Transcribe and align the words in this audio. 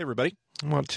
Hey, 0.00 0.04
everybody. 0.04 0.34
Start. 0.60 0.90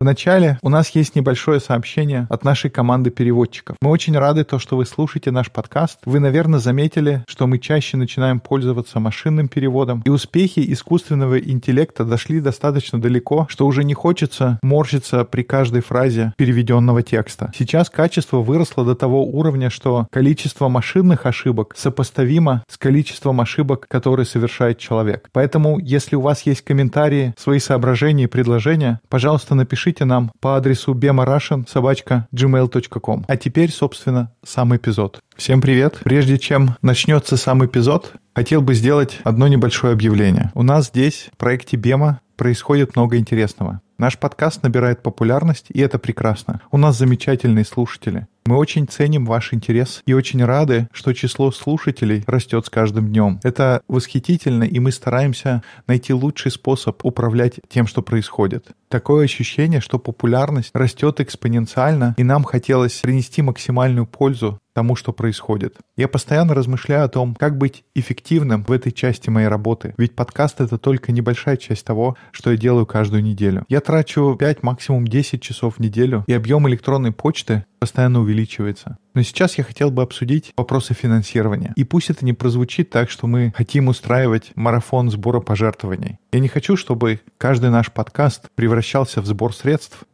Вначале 0.00 0.58
у 0.62 0.68
нас 0.68 0.90
есть 0.90 1.16
небольшое 1.16 1.60
сообщение 1.60 2.26
от 2.28 2.44
нашей 2.44 2.70
команды 2.70 3.10
переводчиков. 3.10 3.76
Мы 3.80 3.90
очень 3.90 4.16
рады 4.18 4.44
то, 4.44 4.58
что 4.58 4.76
вы 4.76 4.84
слушаете 4.84 5.30
наш 5.30 5.50
подкаст. 5.50 6.00
Вы, 6.04 6.20
наверное, 6.20 6.60
заметили, 6.60 7.24
что 7.26 7.46
мы 7.46 7.58
чаще 7.58 7.96
начинаем 7.96 8.40
пользоваться 8.40 9.00
машинным 9.00 9.48
переводом, 9.48 10.02
и 10.04 10.10
успехи 10.10 10.62
искусственного 10.72 11.38
интеллекта 11.38 12.04
дошли 12.04 12.40
достаточно 12.40 13.00
далеко, 13.00 13.46
что 13.48 13.66
уже 13.66 13.84
не 13.84 13.94
хочется 13.94 14.58
морщиться 14.62 15.24
при 15.24 15.42
каждой 15.42 15.80
фразе 15.80 16.34
переведенного 16.36 17.02
текста. 17.02 17.50
Сейчас 17.56 17.88
качество 17.88 18.38
выросло 18.38 18.84
до 18.84 18.94
того 18.94 19.24
уровня, 19.24 19.70
что 19.70 20.06
количество 20.10 20.68
машинных 20.68 21.24
ошибок 21.26 21.74
сопоставимо 21.76 22.64
с 22.68 22.76
количеством 22.76 23.40
ошибок, 23.40 23.86
которые 23.88 24.26
совершает 24.26 24.78
человек. 24.78 25.28
Поэтому, 25.32 25.78
если 25.78 26.16
у 26.16 26.20
вас 26.20 26.42
есть 26.42 26.62
комментарии, 26.62 27.21
свои 27.38 27.58
соображения 27.58 28.24
и 28.24 28.28
предложения, 28.28 29.00
пожалуйста, 29.08 29.54
напишите 29.54 30.04
нам 30.04 30.30
по 30.40 30.56
адресу 30.56 30.94
bemarussian 30.94 31.68
собачка 31.68 32.26
gmail.com. 32.34 33.24
А 33.28 33.36
теперь, 33.36 33.70
собственно, 33.70 34.32
сам 34.44 34.74
эпизод. 34.76 35.20
Всем 35.36 35.60
привет! 35.60 36.00
Прежде 36.04 36.38
чем 36.38 36.76
начнется 36.82 37.36
сам 37.36 37.64
эпизод, 37.64 38.12
хотел 38.34 38.62
бы 38.62 38.74
сделать 38.74 39.20
одно 39.24 39.48
небольшое 39.48 39.92
объявление. 39.92 40.50
У 40.54 40.62
нас 40.62 40.88
здесь, 40.88 41.30
в 41.32 41.36
проекте 41.36 41.76
Бема, 41.76 42.20
происходит 42.36 42.96
много 42.96 43.18
интересного. 43.18 43.80
Наш 43.98 44.18
подкаст 44.18 44.64
набирает 44.64 45.02
популярность, 45.02 45.66
и 45.68 45.80
это 45.80 45.98
прекрасно. 45.98 46.60
У 46.72 46.76
нас 46.76 46.98
замечательные 46.98 47.64
слушатели. 47.64 48.26
Мы 48.44 48.56
очень 48.56 48.88
ценим 48.88 49.24
ваш 49.24 49.54
интерес 49.54 50.02
и 50.04 50.14
очень 50.14 50.44
рады, 50.44 50.88
что 50.92 51.12
число 51.12 51.52
слушателей 51.52 52.24
растет 52.26 52.66
с 52.66 52.70
каждым 52.70 53.08
днем. 53.08 53.38
Это 53.44 53.82
восхитительно, 53.86 54.64
и 54.64 54.80
мы 54.80 54.90
стараемся 54.90 55.62
найти 55.86 56.12
лучший 56.12 56.50
способ 56.50 57.04
управлять 57.04 57.60
тем, 57.68 57.86
что 57.86 58.02
происходит. 58.02 58.72
Такое 58.88 59.24
ощущение, 59.24 59.80
что 59.80 59.98
популярность 59.98 60.70
растет 60.74 61.20
экспоненциально, 61.20 62.14
и 62.18 62.24
нам 62.24 62.42
хотелось 62.42 63.00
принести 63.00 63.42
максимальную 63.42 64.06
пользу 64.06 64.58
тому, 64.74 64.96
что 64.96 65.12
происходит. 65.12 65.76
Я 65.96 66.08
постоянно 66.08 66.54
размышляю 66.54 67.04
о 67.04 67.08
том, 67.08 67.34
как 67.34 67.58
быть 67.58 67.84
эффективным 67.94 68.64
в 68.64 68.72
этой 68.72 68.92
части 68.92 69.30
моей 69.30 69.48
работы. 69.48 69.94
Ведь 69.98 70.14
подкаст— 70.14 70.60
это 70.62 70.78
только 70.78 71.12
небольшая 71.12 71.56
часть 71.56 71.84
того, 71.84 72.16
что 72.30 72.50
я 72.50 72.56
делаю 72.56 72.86
каждую 72.86 73.22
неделю. 73.22 73.64
Я 73.68 73.80
трачу 73.80 74.36
5, 74.38 74.62
максимум 74.62 75.06
10 75.06 75.42
часов 75.42 75.76
в 75.76 75.80
неделю, 75.80 76.24
и 76.26 76.32
объем 76.32 76.68
электронной 76.68 77.12
почты 77.12 77.64
постоянно 77.82 78.20
увеличивается. 78.20 78.96
Но 79.14 79.22
сейчас 79.22 79.58
я 79.58 79.64
хотел 79.64 79.90
бы 79.90 80.02
обсудить 80.02 80.52
вопросы 80.56 80.94
финансирования. 80.94 81.72
И 81.76 81.84
пусть 81.84 82.10
это 82.10 82.24
не 82.24 82.32
прозвучит 82.32 82.90
так, 82.90 83.10
что 83.10 83.26
мы 83.26 83.52
хотим 83.56 83.88
устраивать 83.88 84.52
марафон 84.54 85.10
сбора 85.10 85.40
пожертвований. 85.40 86.18
Я 86.32 86.38
не 86.38 86.48
хочу, 86.48 86.76
чтобы 86.76 87.20
каждый 87.38 87.70
наш 87.70 87.90
подкаст 87.90 88.48
превращался 88.54 89.20
в 89.20 89.26
сбор 89.26 89.54
средств, 89.54 90.04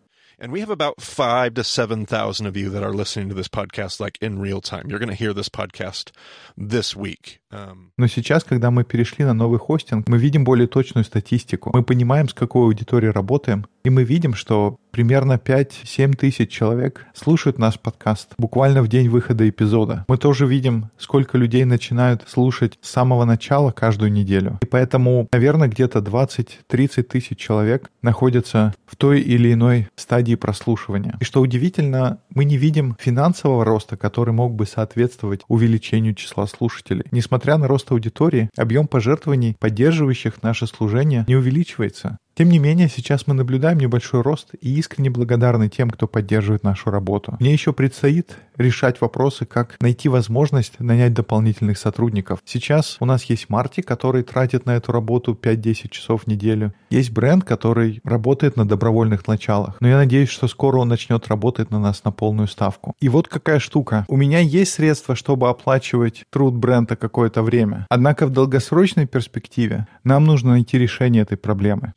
And 0.41 0.53
we 0.53 0.61
have 0.61 0.71
about 0.71 1.01
five 1.01 1.55
to 1.55 1.65
7,000 1.65 2.47
of 2.47 2.57
you 2.57 2.71
that 2.71 2.85
are 2.85 2.93
listening 2.93 3.29
to 3.29 3.35
this 3.35 3.49
podcast 3.49 3.99
like 3.99 4.19
in 4.21 4.39
real 4.39 4.61
time. 4.61 4.89
You're 4.89 5.01
going 5.01 5.09
to 5.09 5.17
hear 5.17 5.35
this 5.35 5.49
podcast 5.49 6.13
this 6.57 6.95
week. 6.95 7.41
Um... 7.51 7.91
Но 7.97 8.07
сейчас, 8.07 8.45
когда 8.45 8.71
мы 8.71 8.85
перешли 8.85 9.25
на 9.25 9.35
новый 9.35 9.59
хостинг, 9.59 10.09
мы 10.09 10.17
видим 10.19 10.45
более 10.45 10.69
точную 10.69 11.05
статистику. 11.05 11.71
Мы 11.75 11.83
понимаем, 11.83 12.29
с 12.29 12.35
какой 12.35 12.67
аудиторией 12.67 13.11
работаем, 13.11 13.67
и 13.89 13.91
мы 13.91 14.05
видим, 14.05 14.35
что 14.35 14.77
примерно 14.91 15.41
5-7 15.43 16.15
тысяч 16.15 16.51
человек 16.51 17.07
слушают 17.15 17.59
наш 17.59 17.81
подкаст 17.81 18.35
буквально 18.37 18.83
в 18.83 18.89
день 18.89 19.09
выхода 19.09 19.49
эпизода. 19.49 20.05
Мы 20.09 20.19
тоже 20.19 20.47
видим, 20.47 20.91
сколько 20.99 21.39
людей 21.39 21.65
начинают 21.65 22.23
слушать 22.29 22.79
с 22.83 22.91
самого 22.91 23.25
начала 23.25 23.71
каждую 23.71 24.13
неделю. 24.13 24.59
И 24.61 24.67
поэтому, 24.67 25.27
наверное, 25.33 25.69
где-то 25.69 26.01
20-30 26.01 27.03
тысяч 27.05 27.39
человек 27.39 27.91
находятся 28.03 28.75
в 28.85 28.97
той 28.97 29.23
или 29.23 29.55
иной 29.55 29.89
стадии 29.97 30.35
прослушивания. 30.35 31.17
И 31.21 31.25
что 31.25 31.41
удивительно, 31.41 32.19
мы 32.39 32.45
не 32.45 32.57
видим 32.57 32.97
финансового 33.01 33.65
роста, 33.65 33.97
который 33.97 34.33
мог 34.33 34.55
бы 34.55 34.65
соответствовать 34.65 35.41
увеличению 35.49 36.15
числа 36.15 36.47
слушателей. 36.47 37.05
Несмотря 37.11 37.57
на 37.57 37.67
рост 37.67 37.91
аудитории, 37.91 38.49
объем 38.57 38.87
пожертвований, 38.87 39.57
поддерживающих 39.59 40.41
наше 40.41 40.69
служение, 40.69 41.25
не 41.27 41.35
увеличивается. 41.35 42.19
Тем 42.39 42.51
не 42.51 42.61
менее, 42.61 42.89
сейчас 42.89 43.27
мы 43.27 43.35
наблюдаем 43.35 43.79
небольшой 43.79 44.21
рост 44.23 44.55
и 44.61 44.73
искренне 44.77 45.11
благодарны 45.11 45.69
тем, 45.69 45.91
кто 45.91 46.07
поддерживает 46.07 46.63
нашу 46.63 46.93
работу. 46.93 47.37
Мне 47.41 47.53
еще 47.53 47.73
предстоит 47.73 48.37
решать 48.57 49.01
вопросы, 49.01 49.45
как 49.45 49.77
найти 49.81 50.09
возможность 50.09 50.79
нанять 50.79 51.15
дополнительных 51.15 51.79
сотрудников. 51.79 52.39
Сейчас 52.45 52.97
у 53.01 53.07
нас 53.07 53.25
есть 53.25 53.49
Марти, 53.49 53.81
который 53.81 54.23
тратит 54.23 54.67
на 54.67 54.77
эту 54.77 54.93
работу 54.93 55.37
5-10 55.41 55.89
часов 55.89 56.23
в 56.23 56.27
неделю. 56.29 56.73
Есть 56.91 57.11
бренд, 57.11 57.43
который 57.43 58.01
работает 58.05 58.57
на 58.57 58.69
добровольных 58.69 59.27
началах. 59.27 59.77
Но 59.81 59.89
я 59.89 59.97
надеюсь, 59.97 60.29
что 60.29 60.47
скоро 60.47 60.79
он 60.79 60.87
начнет 60.87 61.27
работать 61.27 61.73
на 61.73 61.81
нас 61.81 62.05
на 62.05 62.13
полную 62.29 62.47
ставку. 62.47 62.95
И 63.01 63.09
вот 63.09 63.27
какая 63.27 63.59
штука. 63.59 64.05
У 64.07 64.17
меня 64.17 64.41
есть 64.41 64.75
средства, 64.75 65.17
чтобы 65.17 65.49
оплачивать 65.49 66.25
труд 66.29 66.55
бренда 66.55 66.95
какое-то 66.95 67.43
время. 67.43 67.87
Однако 67.89 68.27
в 68.27 68.31
долгосрочной 68.31 69.07
перспективе 69.07 69.87
нам 70.05 70.27
нужно 70.27 70.51
найти 70.51 70.77
решение 70.77 71.23
этой 71.23 71.39
проблемы. 71.39 71.95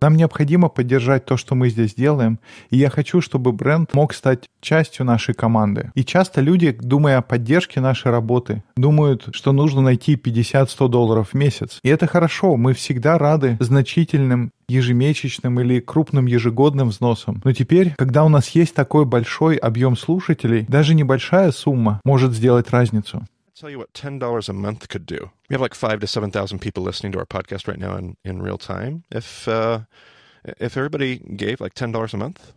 Нам 0.00 0.16
необходимо 0.16 0.68
поддержать 0.68 1.24
то, 1.24 1.36
что 1.36 1.54
мы 1.54 1.68
здесь 1.68 1.94
делаем, 1.94 2.38
и 2.70 2.76
я 2.76 2.90
хочу, 2.90 3.20
чтобы 3.20 3.52
бренд 3.52 3.92
мог 3.94 4.14
стать 4.14 4.48
частью 4.60 5.04
нашей 5.04 5.34
команды. 5.34 5.90
И 5.94 6.04
часто 6.04 6.40
люди, 6.40 6.70
думая 6.70 7.18
о 7.18 7.22
поддержке 7.22 7.80
нашей 7.80 8.10
работы, 8.10 8.62
думают, 8.76 9.28
что 9.32 9.52
нужно 9.52 9.80
найти 9.80 10.14
50-100 10.14 10.88
долларов 10.88 11.30
в 11.30 11.34
месяц. 11.34 11.80
И 11.82 11.88
это 11.88 12.06
хорошо, 12.06 12.56
мы 12.56 12.72
всегда 12.72 13.18
рады 13.18 13.56
значительным 13.60 14.50
ежемесячным 14.68 15.60
или 15.60 15.80
крупным 15.80 16.26
ежегодным 16.26 16.90
взносом. 16.90 17.40
Но 17.42 17.52
теперь, 17.52 17.94
когда 17.96 18.24
у 18.24 18.28
нас 18.28 18.50
есть 18.50 18.74
такой 18.74 19.06
большой 19.06 19.56
объем 19.56 19.96
слушателей, 19.96 20.66
даже 20.68 20.94
небольшая 20.94 21.52
сумма 21.52 22.00
может 22.04 22.32
сделать 22.32 22.70
разницу 22.70 23.24
tell 23.58 23.70
you 23.70 23.78
what 23.78 23.92
ten 23.92 24.18
dollars 24.18 24.48
a 24.48 24.52
month 24.52 24.88
could 24.88 25.04
do. 25.04 25.30
We 25.48 25.54
have 25.54 25.60
like 25.60 25.74
five 25.74 26.00
to 26.00 26.06
seven 26.06 26.30
thousand 26.30 26.60
people 26.60 26.82
listening 26.82 27.12
to 27.12 27.18
our 27.18 27.26
podcast 27.26 27.66
right 27.66 27.78
now 27.78 27.96
in, 27.96 28.16
in 28.24 28.40
real 28.40 28.58
time. 28.58 29.04
If 29.10 29.48
uh, 29.48 29.80
if 30.44 30.76
everybody 30.76 31.18
gave 31.18 31.60
like 31.60 31.74
ten 31.74 31.92
dollars 31.92 32.14
a 32.14 32.18
month, 32.18 32.52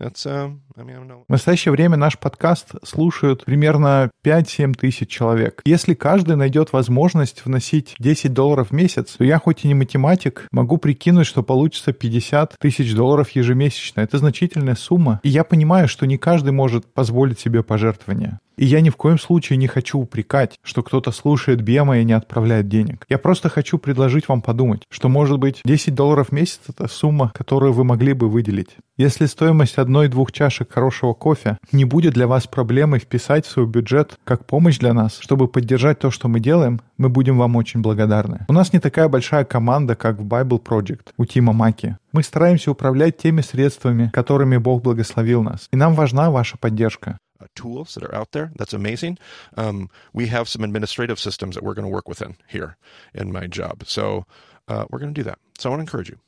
Uh, 0.00 0.56
в 0.76 1.28
настоящее 1.28 1.72
время 1.72 1.98
наш 1.98 2.18
подкаст 2.18 2.68
слушают 2.82 3.44
примерно 3.44 4.10
5-7 4.24 4.72
тысяч 4.72 5.10
человек. 5.10 5.60
Если 5.66 5.92
каждый 5.92 6.36
найдет 6.36 6.72
возможность 6.72 7.44
вносить 7.44 7.96
10 7.98 8.32
долларов 8.32 8.70
в 8.70 8.72
месяц, 8.72 9.16
то 9.18 9.24
я 9.24 9.38
хоть 9.38 9.64
и 9.66 9.68
не 9.68 9.74
математик, 9.74 10.48
могу 10.52 10.78
прикинуть, 10.78 11.26
что 11.26 11.42
получится 11.42 11.92
50 11.92 12.56
тысяч 12.58 12.94
долларов 12.94 13.28
ежемесячно. 13.32 14.00
Это 14.00 14.16
значительная 14.16 14.74
сумма. 14.74 15.20
И 15.22 15.28
я 15.28 15.44
понимаю, 15.44 15.86
что 15.86 16.06
не 16.06 16.16
каждый 16.16 16.52
может 16.52 16.86
позволить 16.86 17.38
себе 17.38 17.62
пожертвования. 17.62 18.40
И 18.60 18.66
я 18.66 18.82
ни 18.82 18.90
в 18.90 18.96
коем 18.96 19.18
случае 19.18 19.56
не 19.56 19.68
хочу 19.68 19.98
упрекать, 19.98 20.58
что 20.62 20.82
кто-то 20.82 21.12
слушает 21.12 21.62
Бема 21.62 21.98
и 21.98 22.04
не 22.04 22.12
отправляет 22.12 22.68
денег. 22.68 23.06
Я 23.08 23.16
просто 23.16 23.48
хочу 23.48 23.78
предложить 23.78 24.28
вам 24.28 24.42
подумать, 24.42 24.82
что 24.90 25.08
может 25.08 25.38
быть 25.38 25.62
10 25.64 25.94
долларов 25.94 26.28
в 26.28 26.32
месяц— 26.32 26.60
это 26.68 26.86
сумма, 26.86 27.32
которую 27.34 27.72
вы 27.72 27.84
могли 27.84 28.12
бы 28.12 28.28
выделить. 28.28 28.76
Если 28.98 29.24
стоимость 29.24 29.78
одной-двух 29.78 30.30
чашек 30.30 30.70
хорошего 30.70 31.14
кофе 31.14 31.56
не 31.72 31.86
будет 31.86 32.12
для 32.12 32.26
вас 32.26 32.46
проблемой 32.46 33.00
вписать 33.00 33.46
в 33.46 33.50
свой 33.50 33.66
бюджет 33.66 34.18
как 34.24 34.44
помощь 34.44 34.76
для 34.76 34.92
нас, 34.92 35.16
чтобы 35.20 35.48
поддержать 35.48 35.98
то, 35.98 36.10
что 36.10 36.28
мы 36.28 36.38
делаем, 36.38 36.82
мы 36.98 37.08
будем 37.08 37.38
вам 37.38 37.56
очень 37.56 37.80
благодарны. 37.80 38.44
У 38.46 38.52
нас 38.52 38.74
не 38.74 38.78
такая 38.78 39.08
большая 39.08 39.46
команда, 39.46 39.96
как 39.96 40.18
в 40.18 40.26
Bible 40.26 40.62
Project 40.62 41.12
у 41.16 41.24
Тима 41.24 41.54
Маки. 41.54 41.96
Мы 42.12 42.22
стараемся 42.22 42.72
управлять 42.72 43.16
теми 43.16 43.40
средствами, 43.40 44.10
которыми 44.12 44.58
Бог 44.58 44.82
благословил 44.82 45.42
нас. 45.42 45.66
И 45.72 45.76
нам 45.76 45.94
важна 45.94 46.30
ваша 46.30 46.58
поддержка. 46.58 47.16
Tools 47.54 47.94
that 47.94 48.04
are 48.04 48.14
out 48.14 48.32
there. 48.32 48.52
That's 48.56 48.72
amazing. 48.72 49.18
Um, 49.56 49.90
we 50.12 50.28
have 50.28 50.48
some 50.48 50.64
administrative 50.64 51.18
systems 51.18 51.54
that 51.54 51.64
we're 51.64 51.74
going 51.74 51.86
to 51.86 51.92
work 51.92 52.08
within 52.08 52.36
here 52.48 52.76
in 53.14 53.32
my 53.32 53.46
job. 53.46 53.84
So 53.86 54.24
uh, 54.68 54.86
we're 54.90 54.98
going 54.98 55.12
to 55.12 55.18
do 55.20 55.24
that. 55.24 55.38
So 55.58 55.68
I 55.68 55.70
want 55.70 55.80
to 55.80 55.82
encourage 55.82 56.08
you 56.08 56.18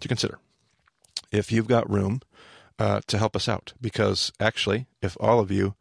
to 0.00 0.08
consider 0.08 0.38
if 1.30 1.50
you've 1.52 1.68
got 1.68 1.90
room 1.90 2.20
uh, 2.78 3.00
to 3.06 3.18
help 3.18 3.36
us 3.36 3.48
out. 3.48 3.72
Because 3.80 4.32
actually, 4.40 4.86
if 5.00 5.16
all 5.20 5.40
of 5.40 5.50
you, 5.50 5.74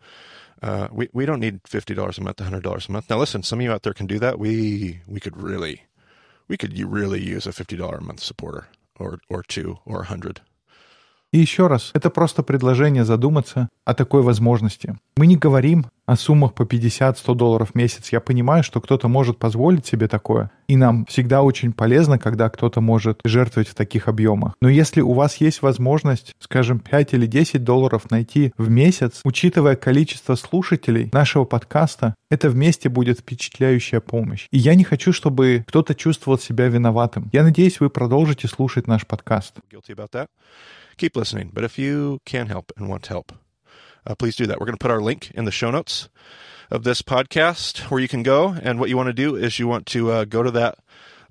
uh, 0.61 0.87
we, 0.91 1.09
we 1.11 1.25
don't 1.25 1.39
need 1.39 1.63
$50 1.63 2.17
a 2.17 2.21
month, 2.21 2.37
$100 2.37 2.89
a 2.89 2.91
month. 2.91 3.09
Now, 3.09 3.17
listen, 3.17 3.43
some 3.43 3.59
of 3.59 3.63
you 3.63 3.71
out 3.71 3.83
there 3.83 3.93
can 3.93 4.07
do 4.07 4.19
that. 4.19 4.39
We, 4.39 5.01
we 5.07 5.19
could 5.19 5.41
really, 5.41 5.83
we 6.47 6.57
could 6.57 6.77
really 6.79 7.21
use 7.21 7.45
a 7.45 7.51
$50 7.51 7.97
a 7.97 8.01
month 8.01 8.21
supporter 8.21 8.67
or, 8.99 9.19
or 9.29 9.43
two 9.43 9.79
or 9.85 10.01
a 10.01 10.05
hundred 10.05 10.41
И 11.33 11.39
еще 11.39 11.65
раз, 11.65 11.89
это 11.95 12.11
просто 12.11 12.43
предложение 12.43 13.05
задуматься 13.05 13.67
о 13.85 13.95
такой 13.95 14.21
возможности. 14.21 14.95
Мы 15.17 15.25
не 15.25 15.35
говорим 15.35 15.87
о 16.05 16.15
суммах 16.15 16.53
по 16.53 16.61
50-100 16.61 17.33
долларов 17.33 17.71
в 17.71 17.75
месяц. 17.75 18.11
Я 18.11 18.19
понимаю, 18.19 18.63
что 18.63 18.79
кто-то 18.79 19.07
может 19.07 19.39
позволить 19.39 19.87
себе 19.87 20.07
такое, 20.07 20.51
и 20.67 20.75
нам 20.75 21.07
всегда 21.07 21.41
очень 21.41 21.73
полезно, 21.73 22.19
когда 22.19 22.49
кто-то 22.49 22.81
может 22.81 23.19
жертвовать 23.25 23.67
в 23.67 23.73
таких 23.73 24.07
объемах. 24.07 24.53
Но 24.61 24.69
если 24.69 25.01
у 25.01 25.13
вас 25.13 25.37
есть 25.37 25.63
возможность, 25.63 26.33
скажем, 26.37 26.79
5 26.79 27.15
или 27.15 27.25
10 27.25 27.63
долларов 27.63 28.11
найти 28.11 28.53
в 28.59 28.69
месяц, 28.69 29.21
учитывая 29.23 29.75
количество 29.75 30.35
слушателей 30.35 31.09
нашего 31.13 31.45
подкаста, 31.45 32.13
это 32.29 32.47
вместе 32.47 32.89
будет 32.89 33.21
впечатляющая 33.21 34.01
помощь. 34.01 34.45
И 34.51 34.59
я 34.59 34.75
не 34.75 34.83
хочу, 34.83 35.11
чтобы 35.11 35.65
кто-то 35.67 35.95
чувствовал 35.95 36.37
себя 36.37 36.67
виноватым. 36.67 37.31
Я 37.33 37.41
надеюсь, 37.41 37.79
вы 37.79 37.89
продолжите 37.89 38.47
слушать 38.47 38.85
наш 38.85 39.07
подкаст. 39.07 39.55
Keep 40.97 41.15
listening. 41.15 41.51
But 41.53 41.63
if 41.63 41.77
you 41.77 42.21
can 42.25 42.47
help 42.47 42.71
and 42.77 42.89
want 42.89 43.07
help, 43.07 43.31
uh, 44.05 44.15
please 44.15 44.35
do 44.35 44.45
that. 44.47 44.59
We're 44.59 44.65
going 44.65 44.77
to 44.77 44.83
put 44.83 44.91
our 44.91 45.01
link 45.01 45.31
in 45.33 45.45
the 45.45 45.51
show 45.51 45.71
notes 45.71 46.09
of 46.69 46.83
this 46.83 47.01
podcast 47.01 47.91
where 47.91 47.99
you 47.99 48.07
can 48.07 48.23
go. 48.23 48.55
And 48.61 48.79
what 48.79 48.89
you 48.89 48.97
want 48.97 49.07
to 49.07 49.13
do 49.13 49.35
is 49.35 49.59
you 49.59 49.67
want 49.67 49.85
to 49.87 50.11
uh, 50.11 50.25
go 50.25 50.43
to 50.43 50.51
that 50.51 50.79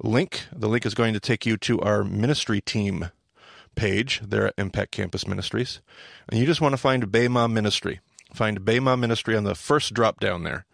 link. 0.02 0.46
The 0.52 0.68
link 0.68 0.86
is 0.86 0.94
going 0.94 1.14
to 1.14 1.20
take 1.20 1.46
you 1.46 1.56
to 1.58 1.80
our 1.80 2.04
ministry 2.04 2.60
team 2.60 3.10
page 3.74 4.20
there 4.24 4.46
at 4.46 4.54
Impact 4.58 4.92
Campus 4.92 5.26
Ministries. 5.26 5.80
And 6.28 6.38
you 6.38 6.46
just 6.46 6.60
want 6.60 6.72
to 6.72 6.78
find 6.78 7.06
Bayma 7.06 7.50
Ministry. 7.50 8.00
Find 8.34 8.60
Bayma 8.60 8.98
Ministry 8.98 9.36
on 9.36 9.44
the 9.44 9.54
first 9.54 9.94
drop 9.94 10.20
down 10.20 10.44
there. 10.44 10.66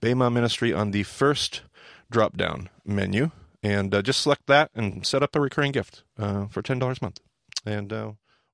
Bayma 0.00 0.32
Ministry 0.32 0.72
on 0.72 0.90
the 0.90 1.02
first 1.02 1.62
drop 2.10 2.36
down 2.36 2.68
menu. 2.84 3.30
And 3.62 3.94
uh, 3.94 4.00
just 4.00 4.22
select 4.22 4.46
that 4.46 4.70
and 4.74 5.06
set 5.06 5.22
up 5.22 5.36
a 5.36 5.40
recurring 5.40 5.72
gift 5.72 6.02
uh, 6.18 6.46
for 6.46 6.62
$10 6.62 6.80
a 6.80 7.04
month. 7.04 7.20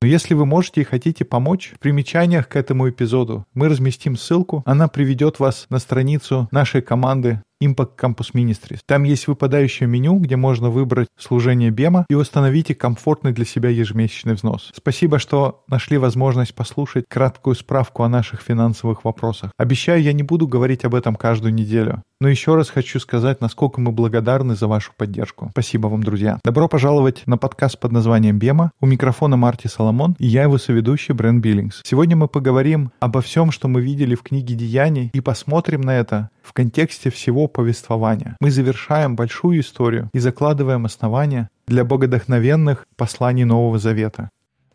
Но 0.03 0.09
если 0.09 0.35
вы 0.35 0.45
можете 0.45 0.83
и 0.83 0.85
хотите 0.85 1.25
помочь, 1.25 1.73
в 1.75 1.79
примечаниях 1.79 2.49
к 2.49 2.57
этому 2.57 2.89
эпизоду 2.91 3.47
мы 3.55 3.69
разместим 3.69 4.17
ссылку. 4.17 4.63
Она 4.67 4.89
приведет 4.89 5.39
вас 5.41 5.67
на 5.71 5.79
страницу 5.79 6.49
нашей 6.53 6.83
команды 6.83 7.43
Impact 7.63 7.93
Campus 7.99 8.33
Ministries. 8.35 8.81
Там 8.87 9.05
есть 9.05 9.27
выпадающее 9.27 9.89
меню, 9.89 10.19
где 10.19 10.37
можно 10.37 10.71
выбрать 10.71 11.09
служение 11.19 11.71
Бема 11.71 12.07
и 12.09 12.15
установите 12.15 12.75
комфортный 12.75 13.33
для 13.33 13.45
себя 13.45 13.71
ежемесячный 13.71 14.35
взнос. 14.35 14.73
Спасибо, 14.75 15.19
что 15.19 15.65
нашли 15.69 15.99
возможность 15.99 16.55
послушать 16.55 17.05
краткую 17.09 17.55
справку 17.55 18.03
о 18.03 18.09
наших 18.09 18.43
финансовых 18.43 19.05
вопросах. 19.05 19.53
Обещаю, 19.57 20.03
я 20.03 20.13
не 20.13 20.23
буду 20.23 20.47
говорить 20.47 20.85
об 20.85 20.95
этом 20.95 21.17
каждую 21.17 21.55
неделю. 21.55 22.03
Но 22.19 22.29
еще 22.29 22.55
раз 22.55 22.71
хочу 22.71 22.99
сказать, 22.99 23.43
насколько 23.43 23.81
мы 23.81 23.93
благодарны 23.93 24.57
за 24.57 24.67
вашу 24.69 24.93
поддержку. 24.97 25.49
Спасибо 25.51 25.89
вам, 25.89 26.03
друзья. 26.03 26.39
Добро 26.45 26.67
пожаловать 26.67 27.23
на 27.27 27.37
подкаст 27.37 27.79
под 27.79 27.93
названием 27.93 28.39
«Бема». 28.39 28.73
У 28.81 28.87
микрофона 28.87 29.37
Марти 29.37 29.67
Соломон 29.67 30.17
и 30.19 30.27
я 30.27 30.45
его 30.45 30.59
соведущий 30.59 31.15
Брэн 31.15 31.41
Биллингс. 31.41 31.83
Сегодня 31.85 32.17
мы 32.17 32.29
поговорим 32.29 32.91
обо 33.01 33.21
всем, 33.21 33.51
что 33.51 33.69
мы 33.69 33.83
видели 33.83 34.15
в 34.15 34.23
книге 34.23 34.55
«Деяний» 34.55 35.11
и 35.13 35.21
посмотрим 35.21 35.83
на 35.83 35.97
это 35.97 36.31
в 36.43 36.53
контексте 36.53 37.11
всего 37.11 37.46
повествования. 37.49 38.37
Мы 38.41 38.51
завершаем 38.51 39.17
большую 39.17 39.61
историю 39.61 40.11
и 40.13 40.19
закладываем 40.19 40.85
основания 40.85 41.49
для 41.67 41.85
богодохновенных 41.85 42.87
посланий 42.97 43.45
Нового 43.45 43.79
Завета. 43.79 44.31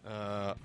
uh. 0.05 0.55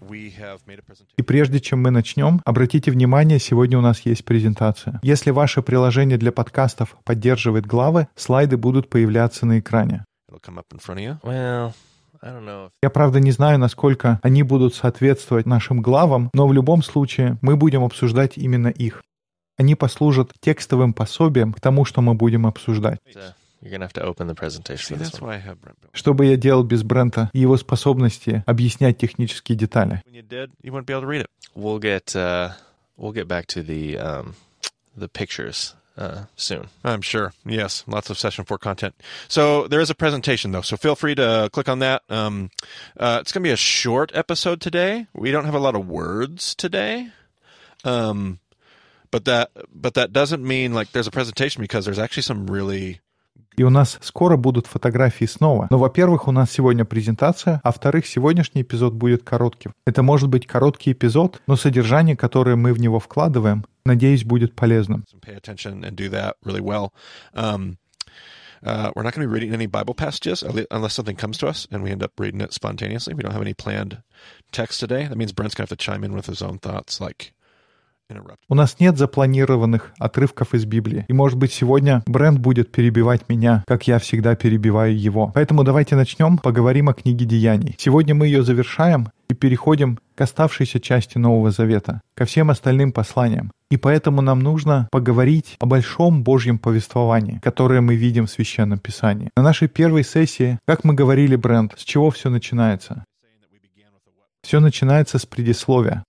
И 1.16 1.22
прежде 1.22 1.60
чем 1.60 1.82
мы 1.82 1.90
начнем, 1.90 2.40
обратите 2.44 2.90
внимание, 2.90 3.38
сегодня 3.38 3.78
у 3.78 3.80
нас 3.80 4.00
есть 4.00 4.24
презентация. 4.24 5.00
Если 5.02 5.30
ваше 5.30 5.62
приложение 5.62 6.18
для 6.18 6.32
подкастов 6.32 6.96
поддерживает 7.04 7.66
главы, 7.66 8.08
слайды 8.14 8.56
будут 8.56 8.88
появляться 8.88 9.46
на 9.46 9.58
экране. 9.58 10.04
Я, 12.82 12.90
правда, 12.90 13.20
не 13.20 13.30
знаю, 13.30 13.58
насколько 13.58 14.18
они 14.22 14.42
будут 14.42 14.74
соответствовать 14.74 15.46
нашим 15.46 15.82
главам, 15.82 16.30
но 16.34 16.46
в 16.46 16.52
любом 16.52 16.82
случае 16.82 17.38
мы 17.40 17.56
будем 17.56 17.84
обсуждать 17.84 18.36
именно 18.36 18.68
их. 18.68 19.02
Они 19.56 19.74
послужат 19.74 20.32
текстовым 20.40 20.92
пособием 20.92 21.52
к 21.52 21.60
тому, 21.60 21.84
что 21.84 22.02
мы 22.02 22.14
будем 22.14 22.46
обсуждать. 22.46 23.00
uh. 23.14 23.32
Что 25.92 26.14
бы 26.14 26.26
я 26.26 26.36
делал 26.36 26.62
без 26.62 26.82
Брента 26.82 27.30
и 27.32 27.40
его 27.40 27.56
способности 27.56 28.44
объяснять 28.46 28.98
технические 28.98 29.56
детали? 29.56 30.02
When 30.06 30.14
you 30.14 30.22
did, 30.22 30.50
you 30.62 30.72
wouldn't 30.72 30.86
be 30.86 30.92
able 30.92 31.02
to 31.02 31.06
read 31.06 31.22
it. 31.22 31.30
We'll 31.54 31.78
get 31.78 32.14
uh, 32.14 32.50
we'll 32.96 33.12
get 33.12 33.26
back 33.26 33.46
to 33.48 33.62
the 33.62 33.98
um, 33.98 34.34
the 34.96 35.08
pictures 35.08 35.74
uh, 35.96 36.26
soon. 36.36 36.68
I'm 36.84 37.00
sure. 37.00 37.32
Yes, 37.44 37.82
lots 37.86 38.10
of 38.10 38.18
session 38.18 38.44
four 38.44 38.58
content. 38.58 38.94
So 39.28 39.66
there 39.68 39.80
is 39.80 39.90
a 39.90 39.94
presentation 39.94 40.52
though, 40.52 40.60
so 40.60 40.76
feel 40.76 40.94
free 40.94 41.14
to 41.14 41.48
click 41.52 41.68
on 41.68 41.78
that. 41.80 42.02
Um, 42.10 42.50
uh, 42.98 43.18
it's 43.20 43.32
going 43.32 43.42
to 43.42 43.48
be 43.48 43.52
a 43.52 43.56
short 43.56 44.12
episode 44.14 44.60
today. 44.60 45.06
We 45.14 45.30
don't 45.30 45.46
have 45.46 45.54
a 45.54 45.58
lot 45.58 45.74
of 45.74 45.88
words 45.88 46.54
today, 46.54 47.08
um, 47.84 48.38
but 49.16 49.24
that 49.24 49.50
but 49.72 49.94
that 49.94 50.12
doesn't 50.12 50.42
mean 50.42 50.74
like 50.74 50.92
there's 50.92 51.06
a 51.06 51.10
presentation 51.10 51.62
because 51.62 51.86
there's 51.86 51.98
actually 51.98 52.22
some 52.22 52.46
really 52.46 53.00
И 53.56 53.62
у 53.62 53.70
нас 53.70 53.98
скоро 54.02 54.36
будут 54.36 54.66
фотографии 54.66 55.24
снова. 55.24 55.68
Но, 55.70 55.78
во-первых, 55.78 56.28
у 56.28 56.32
нас 56.32 56.50
сегодня 56.50 56.84
презентация, 56.84 57.62
а 57.64 57.68
во-вторых, 57.68 58.06
сегодняшний 58.06 58.60
эпизод 58.60 58.92
будет 58.92 59.22
коротким. 59.22 59.72
Это 59.86 60.02
может 60.02 60.28
быть 60.28 60.46
короткий 60.46 60.92
эпизод, 60.92 61.40
но 61.46 61.56
содержание, 61.56 62.16
которое 62.16 62.56
мы 62.56 62.74
в 62.74 62.78
него 62.78 63.00
вкладываем, 63.00 63.64
надеюсь, 63.86 64.24
будет 64.24 64.54
полезным. 64.54 65.06
Um, 67.32 67.78
uh, 68.62 68.90
we're 68.94 69.02
not 69.02 69.14
going 69.14 69.22
to 69.22 69.28
be 69.28 69.32
reading 69.32 69.54
any 69.54 69.66
Bible 69.66 69.94
passages 69.94 70.42
unless 70.70 70.92
something 70.92 71.16
comes 71.16 71.38
to 71.38 71.46
us 71.46 71.66
and 71.70 71.82
we 71.82 71.90
end 71.90 72.02
up 72.02 72.12
reading 72.18 72.42
it 72.42 72.52
spontaneously. 72.52 73.14
We 73.14 73.22
don't 73.22 73.32
have 73.32 73.40
any 73.40 73.54
planned 73.54 74.02
text 74.52 74.80
today. 74.80 75.06
That 75.06 75.16
means 75.16 75.32
Brent's 75.32 75.54
going 75.54 75.66
to 75.66 75.72
have 75.72 75.78
to 75.78 75.82
chime 75.82 76.04
in 76.04 76.12
with 76.12 76.26
his 76.26 76.42
own 76.42 76.58
thoughts, 76.58 77.00
like. 77.00 77.32
У 78.48 78.54
нас 78.54 78.78
нет 78.78 78.96
запланированных 78.96 79.92
отрывков 79.98 80.54
из 80.54 80.64
Библии. 80.64 81.04
И, 81.08 81.12
может 81.12 81.38
быть, 81.38 81.52
сегодня 81.52 82.02
Брент 82.06 82.38
будет 82.38 82.70
перебивать 82.70 83.28
меня, 83.28 83.64
как 83.66 83.88
я 83.88 83.98
всегда 83.98 84.36
перебиваю 84.36 84.96
его. 84.96 85.32
Поэтому 85.34 85.64
давайте 85.64 85.96
начнем, 85.96 86.38
поговорим 86.38 86.88
о 86.88 86.94
книге 86.94 87.26
Деяний. 87.26 87.74
Сегодня 87.78 88.14
мы 88.14 88.26
ее 88.26 88.42
завершаем 88.42 89.08
и 89.28 89.34
переходим 89.34 89.98
к 90.14 90.20
оставшейся 90.20 90.78
части 90.78 91.18
Нового 91.18 91.50
Завета, 91.50 92.00
ко 92.14 92.24
всем 92.24 92.50
остальным 92.50 92.92
посланиям. 92.92 93.50
И 93.70 93.76
поэтому 93.76 94.22
нам 94.22 94.38
нужно 94.38 94.88
поговорить 94.92 95.56
о 95.58 95.66
большом 95.66 96.22
Божьем 96.22 96.58
повествовании, 96.58 97.40
которое 97.42 97.80
мы 97.80 97.96
видим 97.96 98.26
в 98.26 98.30
Священном 98.30 98.78
Писании. 98.78 99.30
На 99.36 99.42
нашей 99.42 99.66
первой 99.66 100.04
сессии, 100.04 100.60
как 100.64 100.84
мы 100.84 100.94
говорили, 100.94 101.34
Брент, 101.34 101.74
с 101.76 101.82
чего 101.82 102.10
все 102.10 102.30
начинается? 102.30 103.04
Все 104.42 104.60
начинается 104.60 105.18
с 105.18 105.26
предисловия. 105.26 106.04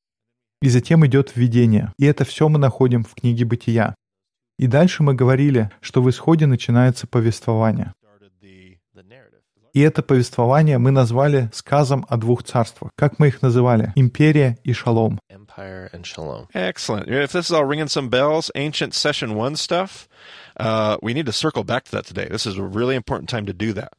И 0.62 0.70
затем 0.70 1.06
идет 1.06 1.36
введение. 1.36 1.94
И 2.00 2.06
это 2.06 2.26
все 2.26 2.50
мы 2.50 2.58
находим 2.60 3.04
в 3.04 3.14
книге 3.14 3.46
Бытия. 3.46 3.96
И 4.58 4.68
дальше 4.68 5.04
мы 5.04 5.14
говорили, 5.14 5.70
что 5.82 6.02
в 6.02 6.10
исходе 6.10 6.48
начинается 6.48 7.06
повествование. 7.06 7.94
И 9.74 9.82
это 9.82 10.02
повествование 10.02 10.80
мы 10.80 10.90
назвали 10.90 11.52
сказом 11.54 12.04
о 12.10 12.18
двух 12.18 12.42
царствах. 12.42 12.90
Как 12.96 13.20
мы 13.20 13.28
их 13.28 13.44
называли? 13.44 13.94
Империя 13.96 14.58
и 14.64 14.74
Шалом. 14.74 15.20
Excellent. 16.54 17.08
If 17.08 17.32
this 17.32 17.50
is 17.50 17.52
all 17.52 17.66
ringing 17.66 17.88
some 17.88 18.10
bells, 18.10 18.50
ancient 18.56 18.96
session 18.96 19.36
one 19.36 19.56
stuff, 19.56 20.08
uh, 20.60 20.98
we 21.04 21.14
need 21.14 21.28
to 21.28 21.32
circle 21.32 21.64
back 21.64 21.84
to 21.86 21.92
that 21.92 22.06
today. 22.06 22.28
This 22.28 22.48
is 22.48 22.58
a 22.58 22.64
really 22.64 22.96
important 22.96 23.30
time 23.30 23.46
to 23.46 23.54
do 23.54 23.74
that. 23.74 23.94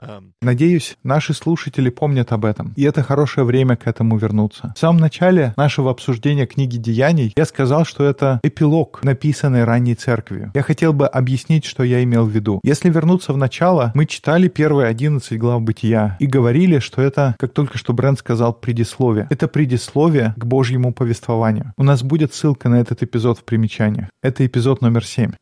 Um, 0.00 0.32
Надеюсь, 0.42 0.96
наши 1.02 1.32
слушатели 1.32 1.88
помнят 1.88 2.32
об 2.32 2.44
этом, 2.44 2.72
и 2.76 2.82
это 2.82 3.02
хорошее 3.02 3.46
время 3.46 3.76
к 3.76 3.86
этому 3.86 4.18
вернуться. 4.18 4.74
В 4.76 4.78
самом 4.78 4.98
начале 4.98 5.54
нашего 5.56 5.90
обсуждения 5.90 6.46
книги 6.46 6.76
«Деяний» 6.76 7.32
я 7.34 7.46
сказал, 7.46 7.84
что 7.84 8.04
это 8.04 8.38
эпилог, 8.42 9.00
написанный 9.02 9.64
ранней 9.64 9.94
церковью. 9.94 10.50
Я 10.54 10.62
хотел 10.62 10.92
бы 10.92 11.06
объяснить, 11.06 11.64
что 11.64 11.82
я 11.82 12.02
имел 12.02 12.26
в 12.26 12.30
виду. 12.30 12.60
Если 12.62 12.90
вернуться 12.90 13.32
в 13.32 13.38
начало, 13.38 13.92
мы 13.94 14.06
читали 14.06 14.48
первые 14.48 14.88
11 14.88 15.38
глав 15.38 15.62
Бытия 15.62 16.16
и 16.20 16.26
говорили, 16.26 16.78
что 16.78 17.00
это, 17.00 17.34
как 17.38 17.52
только 17.52 17.78
что 17.78 17.92
Брент 17.92 18.18
сказал, 18.18 18.52
предисловие. 18.52 19.26
Это 19.30 19.48
предисловие 19.48 20.34
к 20.36 20.44
Божьему 20.44 20.92
повествованию. 20.92 21.72
У 21.78 21.82
нас 21.82 22.02
будет 22.02 22.34
ссылка 22.34 22.68
на 22.68 22.76
этот 22.80 23.02
эпизод 23.02 23.38
в 23.38 23.44
примечаниях. 23.44 24.08
Это 24.22 24.44
эпизод 24.46 24.82
номер 24.82 25.04
7. 25.04 25.32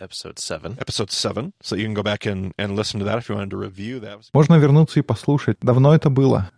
Episode 0.00 0.38
seven. 0.38 0.76
episode 0.78 1.10
seven, 1.10 1.52
so 1.60 1.74
you 1.74 1.84
can 1.84 1.94
go 1.94 2.04
back 2.04 2.24
and, 2.24 2.52
and 2.56 2.76
listen 2.76 3.00
to 3.00 3.04
that 3.06 3.18
if 3.18 3.28
you 3.28 3.34
wanted 3.34 3.50
to 3.50 3.56
review 3.56 4.00
that. 4.00 4.20
Можно 4.32 4.56
вернуться 4.56 5.00
и 5.00 5.02
послушать. 5.02 5.56
Давно 5.60 5.92
это 5.94 6.08
было. 6.08 6.50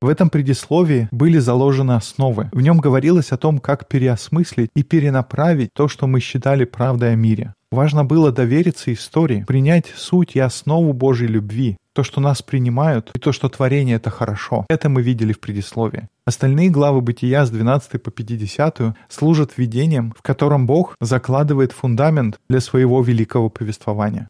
В 0.00 0.08
этом 0.08 0.30
предисловии 0.30 1.08
были 1.10 1.38
заложены 1.38 1.92
основы. 1.92 2.48
В 2.52 2.60
нем 2.60 2.78
говорилось 2.78 3.32
о 3.32 3.36
том, 3.36 3.58
как 3.58 3.88
переосмыслить 3.88 4.70
и 4.74 4.82
перенаправить 4.82 5.70
то, 5.74 5.88
что 5.88 6.06
мы 6.06 6.20
считали 6.20 6.64
правдой 6.64 7.12
о 7.12 7.16
мире. 7.16 7.54
Важно 7.70 8.04
было 8.04 8.32
довериться 8.32 8.92
истории, 8.92 9.44
принять 9.46 9.86
суть 9.94 10.36
и 10.36 10.40
основу 10.40 10.92
Божьей 10.92 11.28
любви, 11.28 11.76
то, 11.92 12.02
что 12.02 12.20
нас 12.20 12.40
принимают, 12.40 13.10
и 13.14 13.18
то, 13.18 13.32
что 13.32 13.48
творение— 13.48 13.96
это 13.96 14.10
хорошо. 14.10 14.64
Это 14.68 14.88
мы 14.88 15.02
видели 15.02 15.32
в 15.32 15.40
предисловии. 15.40 16.08
Остальные 16.30 16.70
главы 16.70 17.00
Бытия 17.00 17.44
с 17.44 17.50
12 17.50 18.00
по 18.00 18.12
50 18.12 18.96
служат 19.08 19.58
введением, 19.58 20.14
в 20.16 20.22
котором 20.22 20.64
Бог 20.64 20.94
закладывает 21.00 21.72
фундамент 21.72 22.38
для 22.48 22.60
своего 22.60 23.02
великого 23.02 23.50
повествования. 23.50 24.28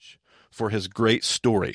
for 0.51 0.71
his 0.71 0.89
great 0.89 1.23
story 1.23 1.75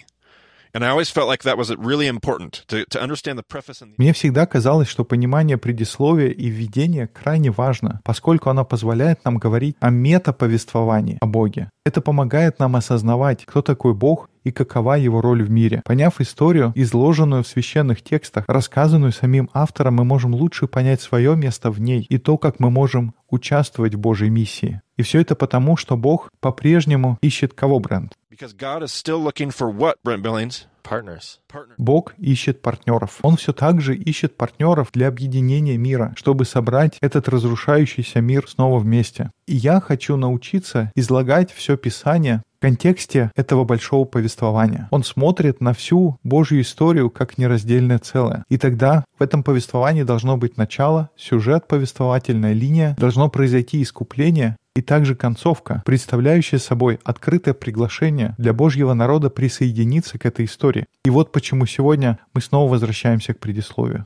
Мне 3.97 4.11
всегда 4.11 4.45
казалось, 4.45 4.89
что 4.89 5.05
понимание 5.05 5.57
предисловия 5.57 6.31
и 6.31 6.49
введения 6.49 7.07
крайне 7.07 7.49
важно, 7.49 8.01
поскольку 8.03 8.49
оно 8.49 8.65
позволяет 8.65 9.23
нам 9.23 9.37
говорить 9.37 9.77
о 9.79 9.89
метаповествовании 9.89 11.17
о 11.21 11.27
Боге. 11.27 11.69
Это 11.85 12.01
помогает 12.01 12.59
нам 12.59 12.75
осознавать, 12.75 13.45
кто 13.45 13.61
такой 13.61 13.93
Бог 13.93 14.29
и 14.43 14.51
какова 14.51 14.97
его 14.97 15.21
роль 15.21 15.43
в 15.43 15.49
мире. 15.49 15.81
Поняв 15.85 16.19
историю, 16.19 16.73
изложенную 16.75 17.43
в 17.43 17.47
священных 17.47 18.01
текстах, 18.01 18.45
рассказанную 18.47 19.11
самим 19.11 19.49
автором, 19.53 19.95
мы 19.95 20.03
можем 20.03 20.35
лучше 20.35 20.67
понять 20.67 21.01
свое 21.01 21.35
место 21.35 21.71
в 21.71 21.79
ней 21.79 22.05
и 22.09 22.17
то, 22.17 22.37
как 22.37 22.59
мы 22.59 22.69
можем 22.69 23.13
участвовать 23.29 23.95
в 23.95 23.99
Божьей 23.99 24.29
миссии. 24.29 24.81
И 24.97 25.01
все 25.01 25.21
это 25.21 25.35
потому, 25.35 25.77
что 25.77 25.97
Бог 25.97 26.29
по-прежнему 26.39 27.17
ищет 27.21 27.53
кого, 27.53 27.79
Брент? 27.79 28.13
Because 28.35 28.51
God 28.51 28.83
is 28.83 28.91
still 28.91 29.23
looking 29.23 29.49
for 29.49 29.69
what, 29.69 29.95
Brent 30.03 30.21
Billings? 30.21 30.65
Partners. 30.83 31.39
Бог 31.77 32.13
ищет 32.17 32.61
партнеров. 32.61 33.19
Он 33.23 33.37
все 33.37 33.53
так 33.53 33.79
же 33.79 33.95
ищет 33.95 34.35
партнеров 34.35 34.89
для 34.91 35.07
объединения 35.07 35.77
мира, 35.77 36.13
чтобы 36.17 36.43
собрать 36.43 36.97
этот 36.99 37.29
разрушающийся 37.29 38.19
мир 38.19 38.47
снова 38.47 38.79
вместе. 38.79 39.31
И 39.47 39.55
я 39.55 39.79
хочу 39.79 40.17
научиться 40.17 40.91
излагать 40.95 41.51
все 41.51 41.77
Писание 41.77 42.43
в 42.57 42.61
контексте 42.61 43.31
этого 43.35 43.63
большого 43.63 44.05
повествования. 44.05 44.89
Он 44.91 45.03
смотрит 45.03 45.61
на 45.61 45.73
всю 45.73 46.19
Божью 46.23 46.61
историю 46.61 47.09
как 47.09 47.37
нераздельное 47.37 47.99
целое. 47.99 48.43
И 48.49 48.57
тогда 48.57 49.05
в 49.17 49.23
этом 49.23 49.43
повествовании 49.43 50.03
должно 50.03 50.35
быть 50.35 50.57
начало, 50.57 51.09
сюжет, 51.15 51.67
повествовательная 51.67 52.53
линия, 52.53 52.95
должно 52.99 53.29
произойти 53.29 53.81
искупление, 53.81 54.57
и 54.75 54.81
также 54.81 55.15
концовка, 55.15 55.81
представляющая 55.85 56.59
собой 56.59 56.99
открытое 57.03 57.53
приглашение 57.53 58.35
для 58.37 58.53
Божьего 58.53 58.93
народа 58.93 59.29
присоединиться 59.29 60.19
к 60.19 60.25
этой 60.25 60.45
истории. 60.45 60.85
И 61.05 61.09
вот 61.09 61.31
почему 61.31 61.65
сегодня 61.65 62.19
мы 62.33 62.41
снова 62.41 62.71
возвращаемся 62.71 63.33
к 63.33 63.39
предисловию. 63.39 64.05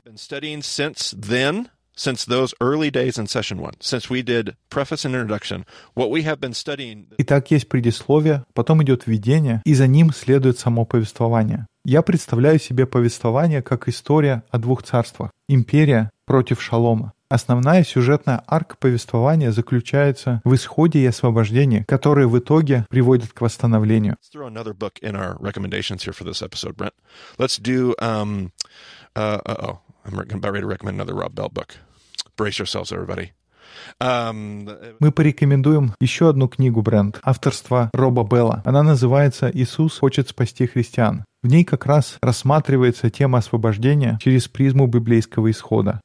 Итак, 7.18 7.50
есть 7.50 7.68
предисловие, 7.68 8.44
потом 8.54 8.82
идет 8.82 9.06
введение, 9.06 9.60
и 9.66 9.74
за 9.74 9.86
ним 9.86 10.12
следует 10.12 10.58
само 10.58 10.86
повествование. 10.86 11.66
Я 11.84 12.02
представляю 12.02 12.58
себе 12.58 12.86
повествование 12.86 13.62
как 13.62 13.88
история 13.88 14.44
о 14.50 14.58
двух 14.58 14.82
царствах. 14.82 15.30
Империя 15.48 16.10
против 16.26 16.62
шалома. 16.62 17.12
Основная 17.30 17.84
сюжетная 17.84 18.42
арка 18.48 18.76
повествования 18.76 19.52
заключается 19.52 20.40
в 20.42 20.52
исходе 20.56 20.98
и 20.98 21.06
освобождении, 21.06 21.84
которые 21.86 22.26
в 22.26 22.36
итоге 22.36 22.86
приводят 22.90 23.32
к 23.32 23.40
восстановлению. 23.40 24.16
Brace 32.36 32.58
yourselves, 32.58 32.90
everybody. 32.90 33.28
Um, 34.00 34.96
Мы 34.98 35.12
порекомендуем 35.12 35.94
еще 36.00 36.30
одну 36.30 36.48
книгу 36.48 36.82
бренд 36.82 37.20
авторства 37.22 37.90
Роба 37.92 38.24
Белла. 38.24 38.62
Она 38.64 38.82
называется 38.82 39.50
«Иисус 39.54 39.98
хочет 39.98 40.28
спасти 40.28 40.66
христиан». 40.66 41.24
В 41.42 41.48
ней 41.48 41.64
как 41.64 41.86
раз 41.86 42.18
рассматривается 42.20 43.08
тема 43.08 43.38
освобождения 43.38 44.18
через 44.20 44.48
призму 44.48 44.86
библейского 44.88 45.50
исхода. 45.50 46.00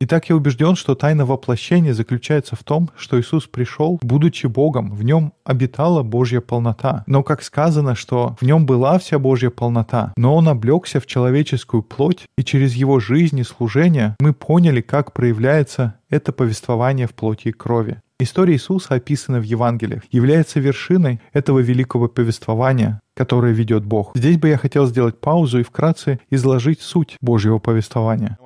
Итак, 0.00 0.28
я 0.28 0.36
убежден, 0.36 0.76
что 0.76 0.94
тайна 0.94 1.26
воплощения 1.26 1.92
заключается 1.92 2.56
в 2.56 2.62
том, 2.62 2.90
что 2.96 3.20
Иисус 3.20 3.46
пришел, 3.46 3.98
будучи 4.02 4.46
Богом, 4.46 4.94
в 4.94 5.02
нем 5.02 5.32
обитала 5.44 6.02
Божья 6.02 6.40
полнота. 6.40 7.04
Но 7.06 7.22
как 7.22 7.42
сказано, 7.42 7.94
что 7.94 8.36
в 8.40 8.44
нем 8.44 8.66
была 8.66 8.98
вся 8.98 9.18
Божья 9.18 9.50
полнота, 9.50 10.12
но 10.16 10.36
он 10.36 10.48
облегся 10.48 11.00
в 11.00 11.06
человеческую 11.06 11.82
плоть, 11.82 12.26
и 12.36 12.44
через 12.44 12.74
его 12.74 13.00
жизнь 13.00 13.38
и 13.38 13.44
служение 13.44 14.16
мы 14.20 14.32
поняли, 14.32 14.80
как 14.80 15.12
проявляется 15.12 15.94
это 16.08 16.32
повествование 16.32 17.06
в 17.06 17.14
плоти 17.14 17.48
и 17.48 17.52
крови. 17.52 18.00
История 18.20 18.54
Иисуса, 18.54 18.94
описанная 18.94 19.38
в 19.38 19.44
Евангелиях, 19.44 20.02
является 20.10 20.58
вершиной 20.58 21.20
этого 21.32 21.60
великого 21.60 22.08
повествования, 22.08 23.00
которое 23.14 23.52
ведет 23.52 23.84
Бог. 23.84 24.10
Здесь 24.16 24.38
бы 24.38 24.48
я 24.48 24.58
хотел 24.58 24.86
сделать 24.86 25.20
паузу 25.20 25.60
и 25.60 25.62
вкратце 25.62 26.18
изложить 26.28 26.80
суть 26.80 27.16
Божьего 27.20 27.60
повествования. 27.60 28.36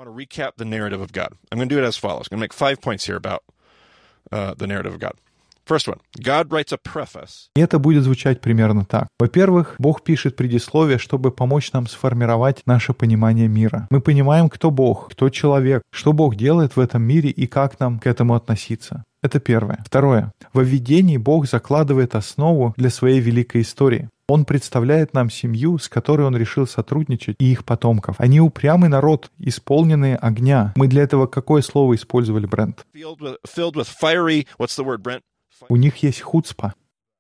First 5.69 5.87
one 5.89 5.99
God 6.19 6.49
writes 6.49 6.73
a 6.73 6.79
preface 6.79 7.49
И 7.55 7.61
это 7.61 7.79
будет 7.79 8.05
звучать 8.05 8.41
примерно 8.41 8.85
так. 8.85 9.09
Во-первых, 9.19 9.77
Бог 9.79 10.03
пишет 10.03 10.37
предисловие, 10.37 10.99
чтобы 10.99 11.31
помочь 11.31 11.73
нам 11.73 11.87
сформировать 11.87 12.63
наше 12.67 12.93
понимание 12.93 13.49
мира. 13.49 13.87
Мы 13.91 14.01
понимаем, 14.01 14.49
кто 14.49 14.71
Бог, 14.71 15.11
кто 15.11 15.29
человек, 15.31 15.83
что 15.93 16.13
Бог 16.13 16.37
делает 16.37 16.77
в 16.77 16.81
этом 16.81 17.03
мире 17.03 17.31
и 17.31 17.47
как 17.47 17.79
нам 17.81 17.99
к 17.99 18.07
этому 18.07 18.35
относиться. 18.35 19.05
Это 19.23 19.39
первое. 19.39 19.79
Второе. 19.87 20.33
Во 20.53 20.63
введении 20.63 21.17
Бог 21.17 21.49
закладывает 21.49 22.17
основу 22.17 22.75
для 22.77 22.91
своей 22.91 23.21
великой 23.21 23.63
истории. 23.63 24.09
Он 24.29 24.45
представляет 24.45 25.15
нам 25.15 25.31
семью, 25.31 25.79
с 25.79 25.89
которой 25.89 26.27
он 26.27 26.37
решил 26.37 26.67
сотрудничать, 26.67 27.37
и 27.39 27.53
их 27.53 27.65
потомков. 27.65 28.17
Они 28.19 28.41
упрямый 28.41 28.89
народ, 28.89 29.31
исполненные 29.39 30.17
огня. 30.17 30.73
Мы 30.75 30.89
для 30.89 31.03
этого 31.03 31.27
какое 31.27 31.63
слово 31.63 31.95
использовали, 31.95 32.47
Брент? 32.47 32.87
У 35.69 35.77
них 35.77 35.97
есть 35.99 36.21
хуцпа. 36.21 36.75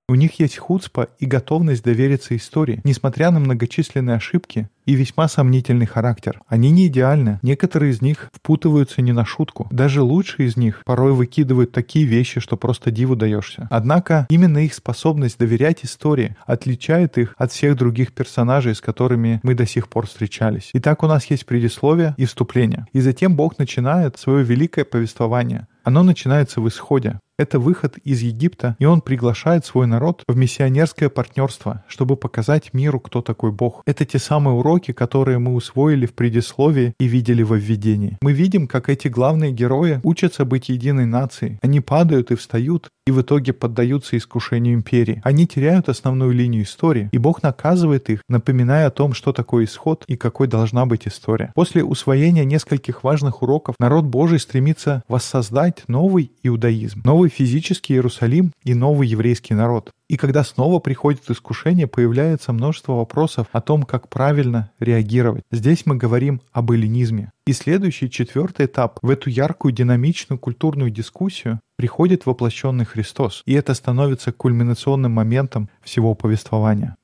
У 0.08 0.14
них 0.14 0.40
есть 0.40 0.58
хуцпа 0.58 1.08
и 1.20 1.26
готовность 1.26 1.84
довериться 1.84 2.36
истории, 2.36 2.82
несмотря 2.84 3.30
на 3.30 3.38
многочисленные 3.40 4.16
ошибки 4.16 4.68
и 4.84 4.94
весьма 4.94 5.26
сомнительный 5.28 5.86
характер. 5.86 6.42
Они 6.48 6.70
не 6.70 6.88
идеальны, 6.88 7.38
некоторые 7.40 7.92
из 7.92 8.02
них 8.02 8.28
впутываются 8.32 9.00
не 9.00 9.12
на 9.12 9.24
шутку. 9.24 9.68
Даже 9.70 10.02
лучшие 10.02 10.48
из 10.48 10.56
них 10.56 10.82
порой 10.84 11.12
выкидывают 11.12 11.72
такие 11.72 12.04
вещи, 12.04 12.40
что 12.40 12.56
просто 12.56 12.90
диву 12.90 13.16
даешься. 13.16 13.68
Однако 13.70 14.26
именно 14.28 14.58
их 14.58 14.74
способность 14.74 15.38
доверять 15.38 15.84
истории 15.84 16.36
отличает 16.44 17.16
их 17.16 17.34
от 17.38 17.52
всех 17.52 17.76
других 17.76 18.12
персонажей, 18.12 18.74
с 18.74 18.82
которыми 18.82 19.40
мы 19.42 19.54
до 19.54 19.66
сих 19.66 19.88
пор 19.88 20.06
встречались. 20.06 20.70
Итак, 20.74 21.04
у 21.04 21.06
нас 21.06 21.24
есть 21.30 21.46
предисловие 21.46 22.14
и 22.18 22.26
вступление. 22.26 22.86
И 22.92 23.00
затем 23.00 23.34
Бог 23.34 23.58
начинает 23.58 24.18
свое 24.18 24.44
великое 24.44 24.84
повествование. 24.84 25.68
Оно 25.84 26.02
начинается 26.02 26.60
в 26.60 26.68
исходе. 26.68 27.18
Это 27.42 27.58
выход 27.58 27.98
из 28.04 28.22
Египта, 28.22 28.76
и 28.78 28.84
он 28.84 29.00
приглашает 29.00 29.66
свой 29.66 29.88
народ 29.88 30.22
в 30.28 30.36
миссионерское 30.36 31.08
партнерство, 31.08 31.82
чтобы 31.88 32.16
показать 32.16 32.72
миру, 32.72 33.00
кто 33.00 33.20
такой 33.20 33.50
Бог. 33.50 33.82
Это 33.84 34.04
те 34.04 34.20
самые 34.20 34.54
уроки, 34.54 34.92
которые 34.92 35.40
мы 35.40 35.54
усвоили 35.54 36.06
в 36.06 36.14
предисловии 36.14 36.94
и 37.00 37.06
видели 37.06 37.42
во 37.42 37.56
введении. 37.56 38.16
Мы 38.22 38.32
видим, 38.32 38.68
как 38.68 38.88
эти 38.88 39.08
главные 39.08 39.50
герои 39.50 39.98
учатся 40.04 40.44
быть 40.44 40.68
единой 40.68 41.06
нацией. 41.06 41.58
Они 41.62 41.80
падают 41.80 42.30
и 42.30 42.36
встают, 42.36 42.90
и 43.06 43.10
в 43.10 43.20
итоге 43.20 43.52
поддаются 43.52 44.16
искушению 44.16 44.74
империи. 44.74 45.20
Они 45.24 45.46
теряют 45.46 45.88
основную 45.88 46.32
линию 46.32 46.62
истории, 46.62 47.08
и 47.12 47.18
Бог 47.18 47.42
наказывает 47.42 48.10
их, 48.10 48.22
напоминая 48.28 48.86
о 48.86 48.90
том, 48.90 49.12
что 49.12 49.32
такое 49.32 49.64
исход 49.64 50.04
и 50.06 50.16
какой 50.16 50.46
должна 50.46 50.86
быть 50.86 51.06
история. 51.06 51.52
После 51.54 51.82
усвоения 51.82 52.44
нескольких 52.44 53.02
важных 53.02 53.42
уроков 53.42 53.74
народ 53.78 54.04
Божий 54.04 54.38
стремится 54.38 55.02
воссоздать 55.08 55.84
новый 55.88 56.32
иудаизм, 56.42 57.02
новый 57.04 57.28
физический 57.28 57.94
Иерусалим 57.94 58.52
и 58.64 58.74
новый 58.74 59.08
еврейский 59.08 59.54
народ. 59.54 59.90
И 60.12 60.18
когда 60.18 60.44
снова 60.44 60.78
приходит 60.78 61.30
искушение, 61.30 61.86
появляется 61.86 62.52
множество 62.52 62.92
вопросов 62.92 63.46
о 63.50 63.62
том, 63.62 63.82
как 63.82 64.10
правильно 64.10 64.70
реагировать. 64.78 65.42
Здесь 65.50 65.86
мы 65.86 65.96
говорим 65.96 66.42
об 66.52 66.70
эллинизме. 66.70 67.32
И 67.46 67.54
следующий, 67.54 68.10
четвертый 68.10 68.66
этап 68.66 68.98
в 69.00 69.08
эту 69.08 69.30
яркую, 69.30 69.72
динамичную 69.72 70.38
культурную 70.38 70.90
дискуссию 70.90 71.60
приходит 71.76 72.26
воплощенный 72.26 72.84
Христос. 72.84 73.42
И 73.46 73.54
это 73.54 73.72
становится 73.72 74.32
кульминационным 74.32 75.12
моментом 75.12 75.70
всего 75.80 76.14
повествования. 76.14 76.94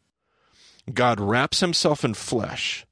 God 0.87 1.19
wraps 1.19 1.63
himself 1.63 2.05
in 2.05 2.13
flesh, 2.13 2.85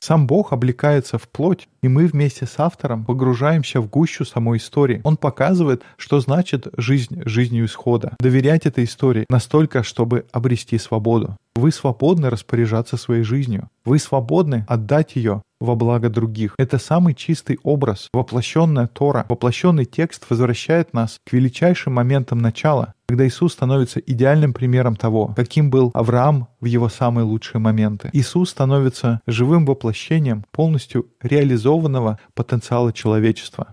Сам 0.00 0.26
Бог 0.26 0.52
облекается 0.52 1.18
в 1.18 1.28
плоть, 1.28 1.68
и 1.82 1.88
мы 1.88 2.06
вместе 2.06 2.46
с 2.46 2.58
автором 2.58 3.04
погружаемся 3.04 3.80
в 3.80 3.88
гущу 3.88 4.24
самой 4.24 4.58
истории. 4.58 5.00
Он 5.04 5.16
показывает, 5.16 5.82
что 5.96 6.20
значит 6.20 6.68
жизнь 6.76 7.22
жизнью 7.24 7.66
исхода. 7.66 8.14
Доверять 8.20 8.66
этой 8.66 8.84
истории 8.84 9.26
настолько, 9.28 9.82
чтобы 9.82 10.26
обрести 10.32 10.78
свободу. 10.78 11.36
Вы 11.54 11.72
свободны 11.72 12.30
распоряжаться 12.30 12.96
своей 12.96 13.22
жизнью. 13.24 13.68
Вы 13.84 13.98
свободны 13.98 14.64
отдать 14.68 15.16
ее 15.16 15.42
во 15.60 15.74
благо 15.74 16.08
других. 16.08 16.54
Это 16.56 16.78
самый 16.78 17.14
чистый 17.14 17.58
образ. 17.62 18.08
Воплощенная 18.12 18.86
Тора, 18.86 19.26
воплощенный 19.28 19.84
текст 19.84 20.24
возвращает 20.30 20.94
нас 20.94 21.18
к 21.26 21.32
величайшим 21.32 21.94
моментам 21.94 22.38
начала, 22.38 22.94
когда 23.08 23.26
Иисус 23.26 23.54
становится 23.54 24.00
идеальным 24.00 24.52
примером 24.52 24.94
того, 24.94 25.32
каким 25.34 25.70
был 25.70 25.90
Авраам 25.94 26.48
в 26.60 26.66
его 26.66 26.90
самые 26.90 27.24
лучшие 27.24 27.58
моменты. 27.58 28.10
Иисус 28.12 28.50
становится 28.50 29.22
живым 29.26 29.64
воплощением 29.64 30.44
полностью 30.52 31.06
реализованного 31.22 32.18
потенциала 32.34 32.92
человечества. 32.92 33.72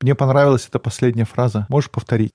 Мне 0.00 0.14
понравилась 0.14 0.68
эта 0.68 0.78
последняя 0.78 1.24
фраза. 1.24 1.66
Можешь 1.68 1.90
повторить? 1.90 2.32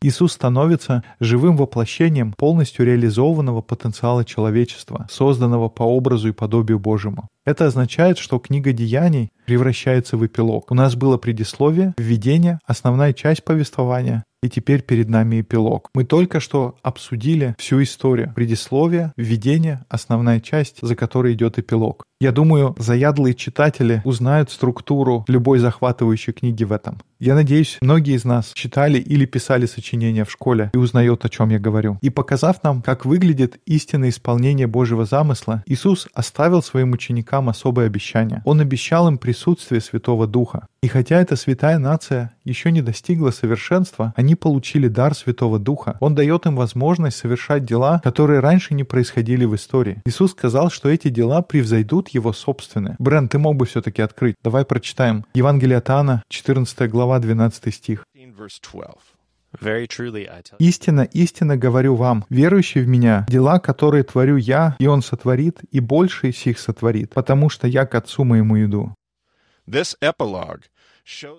Иисус 0.00 0.32
становится 0.32 1.04
живым 1.20 1.58
воплощением 1.58 2.32
полностью 2.32 2.86
реализованного 2.86 3.60
потенциала 3.60 4.24
человечества, 4.24 5.06
созданного 5.10 5.68
по 5.68 5.82
образу 5.82 6.28
и 6.28 6.32
подобию 6.32 6.78
Божьему. 6.78 7.28
Это 7.46 7.66
означает, 7.66 8.18
что 8.18 8.40
книга 8.40 8.72
Деяний 8.72 9.30
превращается 9.46 10.16
в 10.16 10.26
эпилог. 10.26 10.72
У 10.72 10.74
нас 10.74 10.96
было 10.96 11.16
предисловие, 11.16 11.94
введение, 11.96 12.58
основная 12.66 13.12
часть 13.12 13.44
повествования, 13.44 14.24
и 14.42 14.48
теперь 14.48 14.82
перед 14.82 15.08
нами 15.08 15.40
эпилог. 15.40 15.88
Мы 15.94 16.04
только 16.04 16.40
что 16.40 16.76
обсудили 16.82 17.54
всю 17.58 17.82
историю. 17.82 18.32
Предисловие, 18.34 19.12
введение, 19.16 19.84
основная 19.88 20.40
часть, 20.40 20.78
за 20.82 20.96
которой 20.96 21.34
идет 21.34 21.58
эпилог. 21.58 22.04
Я 22.20 22.32
думаю, 22.32 22.74
заядлые 22.78 23.34
читатели 23.34 24.02
узнают 24.04 24.50
структуру 24.50 25.24
любой 25.28 25.58
захватывающей 25.58 26.32
книги 26.32 26.64
в 26.64 26.72
этом. 26.72 27.00
Я 27.18 27.34
надеюсь, 27.34 27.78
многие 27.80 28.14
из 28.14 28.26
нас 28.26 28.52
читали 28.52 28.98
или 28.98 29.24
писали 29.24 29.64
сочинения 29.64 30.26
в 30.26 30.30
школе 30.30 30.70
и 30.74 30.76
узнают, 30.76 31.24
о 31.24 31.30
чем 31.30 31.48
я 31.48 31.58
говорю. 31.58 31.96
И 32.02 32.10
показав 32.10 32.62
нам, 32.62 32.82
как 32.82 33.06
выглядит 33.06 33.58
истинное 33.64 34.10
исполнение 34.10 34.66
Божьего 34.66 35.06
замысла, 35.06 35.62
Иисус 35.64 36.08
оставил 36.12 36.62
своим 36.62 36.92
ученикам 36.92 37.48
особое 37.48 37.86
обещание. 37.86 38.42
Он 38.44 38.60
обещал 38.60 39.08
им 39.08 39.16
присутствие 39.16 39.80
Святого 39.80 40.26
Духа. 40.26 40.66
И 40.82 40.88
хотя 40.88 41.18
эта 41.18 41.36
святая 41.36 41.78
нация 41.78 42.34
еще 42.44 42.70
не 42.70 42.82
достигла 42.82 43.30
совершенства, 43.30 44.12
они 44.14 44.34
получили 44.34 44.88
дар 44.88 45.14
Святого 45.14 45.58
Духа. 45.58 45.96
Он 46.00 46.14
дает 46.14 46.44
им 46.44 46.54
возможность 46.54 47.16
совершать 47.16 47.64
дела, 47.64 48.00
которые 48.04 48.40
раньше 48.40 48.74
не 48.74 48.84
происходили 48.84 49.46
в 49.46 49.54
истории. 49.54 50.02
Иисус 50.04 50.32
сказал, 50.32 50.70
что 50.70 50.90
эти 50.90 51.08
дела 51.08 51.40
превзойдут 51.40 52.10
его 52.10 52.34
собственные. 52.34 52.96
Брент, 52.98 53.32
ты 53.32 53.38
мог 53.38 53.56
бы 53.56 53.64
все-таки 53.64 54.02
открыть. 54.02 54.36
Давай 54.44 54.66
прочитаем. 54.66 55.24
Евангелие 55.34 55.78
от 55.78 55.88
Иоанна, 55.88 56.22
14 56.28 56.88
глава, 56.90 57.05
12 57.18 57.74
стих. 57.74 58.04
Verse 58.14 58.60
12. 58.60 59.16
Very 59.60 59.86
truly, 59.86 60.28
I 60.28 60.42
tell 60.42 60.58
you. 60.58 60.68
Истинно, 60.68 61.02
истинно 61.02 61.56
говорю 61.56 61.94
вам, 61.94 62.24
верующий 62.28 62.82
в 62.82 62.88
меня, 62.88 63.24
дела, 63.28 63.58
которые 63.58 64.04
творю 64.04 64.36
я, 64.36 64.76
и 64.78 64.86
он 64.86 65.02
сотворит, 65.02 65.60
и 65.70 65.80
больше 65.80 66.32
сих 66.32 66.58
сотворит, 66.58 67.14
потому 67.14 67.48
что 67.48 67.66
я 67.66 67.86
к 67.86 67.94
отцу 67.94 68.24
моему 68.24 68.62
иду. 68.62 68.94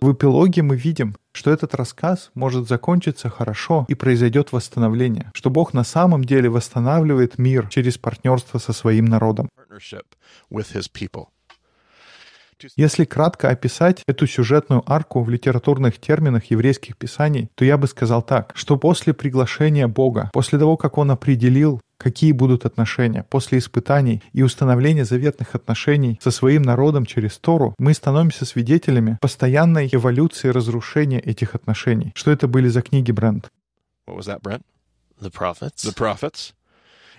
В 0.02 0.14
эпилоге 0.14 0.62
мы 0.62 0.78
видим, 0.78 1.16
что 1.34 1.52
этот 1.52 1.76
рассказ 1.76 2.32
может 2.34 2.68
закончиться 2.68 3.30
хорошо 3.30 3.86
и 3.90 3.96
произойдет 3.96 4.54
восстановление, 4.54 5.30
что 5.34 5.50
Бог 5.50 5.74
на 5.74 5.84
самом 5.84 6.24
деле 6.24 6.50
восстанавливает 6.50 7.38
мир 7.38 7.68
через 7.68 7.98
партнерство 7.98 8.60
со 8.60 8.74
своим 8.74 9.06
народом. 9.06 9.50
partnership 9.78 10.06
with 10.50 10.74
his 10.74 10.88
people. 10.92 11.28
Если 12.76 13.06
кратко 13.06 13.50
описать 13.50 14.04
эту 14.08 14.28
сюжетную 14.28 14.84
арку 14.86 15.22
в 15.22 15.30
литературных 15.30 16.00
терминах 16.00 16.46
еврейских 16.46 16.98
писаний, 16.98 17.50
то 17.56 17.66
я 17.66 17.78
бы 17.78 17.88
сказал 17.88 18.22
так, 18.22 18.52
что 18.56 18.78
после 18.78 19.14
приглашения 19.14 19.88
Бога, 19.88 20.30
после 20.34 20.58
того, 20.58 20.78
как 20.78 20.98
Он 20.98 21.12
определил, 21.12 21.82
какие 21.98 22.32
будут 22.32 22.66
отношения, 22.66 23.24
после 23.30 23.60
испытаний 23.60 24.24
и 24.34 24.44
установления 24.44 25.06
заветных 25.06 25.56
отношений 25.56 26.20
со 26.22 26.32
своим 26.32 26.62
народом 26.62 27.06
через 27.06 27.38
Тору, 27.38 27.76
мы 27.78 27.94
становимся 27.94 28.46
свидетелями 28.46 29.18
постоянной 29.22 29.90
эволюции 29.92 30.50
разрушения 30.50 31.20
этих 31.20 31.56
отношений. 31.56 32.12
Что 32.16 32.32
это 32.32 32.48
были 32.48 32.70
за 32.70 32.82
книги, 32.82 33.12
Брент? 33.12 33.50
What 34.08 34.18
was 34.18 34.28
that, 34.28 34.42
Brent? 34.42 34.62
The 35.22 35.32
prophets. 35.32 35.84
The 35.84 35.94
prophets. 35.94 36.54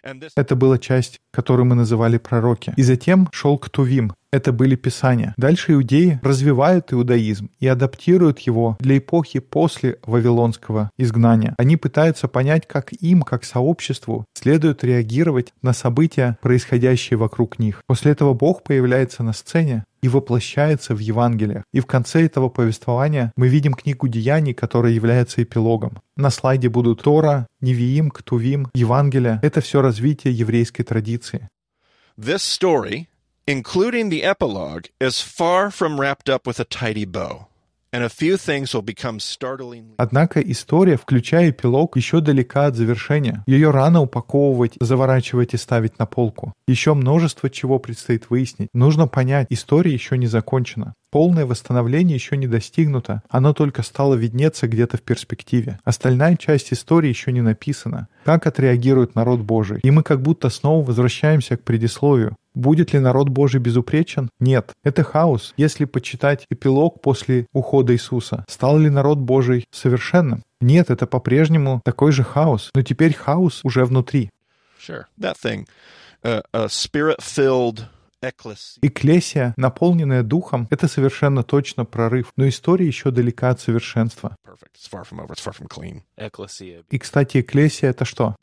And 0.05 0.21
this 0.21 0.31
Это 0.37 0.55
была 0.55 0.79
часть, 0.79 1.19
которую 1.33 1.67
мы 1.67 1.75
называли 1.75 2.19
пророки. 2.19 2.73
И 2.77 2.83
затем 2.83 3.29
шел 3.33 3.59
Ктувим. 3.59 4.13
Это 4.31 4.53
были 4.53 4.77
писания. 4.77 5.33
Дальше 5.39 5.73
иудеи 5.73 6.21
развивают 6.23 6.93
иудаизм 6.93 7.51
и 7.61 7.67
адаптируют 7.67 8.41
его 8.41 8.77
для 8.79 8.99
эпохи 8.99 9.39
после 9.39 9.99
Вавилонского 10.05 10.91
изгнания. 10.99 11.55
Они 11.59 11.79
пытаются 11.79 12.29
понять, 12.29 12.67
как 12.67 12.93
им, 12.93 13.23
как 13.23 13.45
сообществу, 13.45 14.27
следует 14.35 14.85
реагировать 14.85 15.55
на 15.63 15.73
события, 15.73 16.37
происходящие 16.43 17.17
вокруг 17.17 17.59
них. 17.59 17.83
После 17.87 18.13
этого 18.13 18.35
Бог 18.35 18.63
появляется 18.63 19.23
на 19.23 19.33
сцене 19.33 19.85
и 20.03 20.09
воплощается 20.09 20.95
в 20.95 20.99
Евангелиях. 20.99 21.65
И 21.73 21.81
в 21.81 21.87
конце 21.87 22.25
этого 22.27 22.51
повествования 22.51 23.33
мы 23.35 23.49
видим 23.49 23.73
книгу 23.73 24.09
Деяний, 24.09 24.53
которая 24.53 24.93
является 24.93 25.43
эпилогом. 25.43 26.01
На 26.17 26.31
слайде 26.31 26.69
будут 26.69 27.03
Тора, 27.03 27.47
Невиим, 27.63 28.11
Ктувим, 28.11 28.69
Евангелия. 28.75 29.41
Это 29.43 29.63
все 29.63 29.81
развитие 29.81 30.35
еврейской 30.35 30.83
традиции. 30.83 31.49
this 32.19 32.43
story, 32.43 33.07
including 33.49 34.11
the 34.11 34.23
epilogue, 34.25 34.85
is 35.01 35.23
far 35.23 35.71
from 35.71 35.99
wrapped 35.99 36.29
up 36.29 36.47
with 36.47 36.61
a 36.61 36.65
tidy 36.65 37.07
bow. 37.07 37.47
Однако 39.97 40.41
история, 40.41 40.97
включая 40.99 41.51
эпилог, 41.51 41.97
еще 41.97 42.21
далека 42.21 42.67
от 42.67 42.77
завершения. 42.77 43.43
Ее 43.47 43.71
рано 43.71 44.03
упаковывать, 44.03 44.75
заворачивать 44.79 45.55
и 45.55 45.57
ставить 45.57 45.99
на 45.99 46.05
полку. 46.05 46.53
Еще 46.67 46.93
множество 46.93 47.49
чего 47.49 47.79
предстоит 47.79 48.29
выяснить. 48.29 48.69
Нужно 48.75 49.09
понять, 49.09 49.47
история 49.49 49.91
еще 49.91 50.19
не 50.19 50.27
закончена. 50.27 50.93
Полное 51.11 51.47
восстановление 51.47 52.15
еще 52.15 52.37
не 52.37 52.47
достигнуто, 52.47 53.23
оно 53.31 53.55
только 53.55 53.83
стало 53.83 54.15
виднеться 54.15 54.69
где-то 54.69 54.99
в 54.99 55.03
перспективе. 55.03 55.79
Остальная 55.85 56.37
часть 56.37 56.73
истории 56.73 57.09
еще 57.09 57.33
не 57.33 57.41
написана. 57.41 58.09
Как 58.25 58.47
отреагирует 58.47 59.15
народ 59.15 59.41
Божий? 59.41 59.81
И 59.83 59.91
мы 59.91 60.03
как 60.03 60.21
будто 60.21 60.51
снова 60.51 60.85
возвращаемся 60.85 61.57
к 61.57 61.63
предисловию. 61.63 62.37
Будет 62.55 62.93
ли 62.93 62.99
народ 62.99 63.29
Божий 63.29 63.61
безупречен? 63.61 64.29
Нет. 64.39 64.73
Это 64.83 65.03
хаос. 65.03 65.55
Если 65.57 65.87
почитать 65.87 66.45
эпилог 66.51 67.01
после 67.01 67.47
ухода 67.53 67.95
Иисуса, 67.95 68.45
стал 68.49 68.79
ли 68.79 68.91
народ 68.91 69.19
Божий 69.19 69.65
совершенным? 69.71 70.43
Нет, 70.61 70.91
это 70.91 71.07
по-прежнему 71.07 71.81
такой 71.85 72.13
же 72.13 72.25
хаос. 72.25 72.71
Но 72.75 72.83
теперь 72.83 73.15
хаос 73.15 73.61
уже 73.63 73.85
внутри. 73.85 74.31
Sure. 74.79 75.05
that 75.19 75.37
thing, 75.37 75.67
uh, 76.25 76.43
a 76.53 76.69
spirit-filled. 76.69 77.87
Экклесия, 78.83 79.55
наполненная 79.57 80.23
духом, 80.23 80.67
это 80.71 80.89
совершенно 80.89 81.43
точно 81.43 81.85
прорыв. 81.85 82.33
Но 82.37 82.49
история 82.49 82.87
еще 82.87 83.11
далека 83.11 83.51
от 83.51 83.61
совершенства. 83.61 84.37
И, 86.91 86.99
кстати, 86.99 87.41
экклесия— 87.41 87.89
это 87.91 88.05
что? 88.05 88.35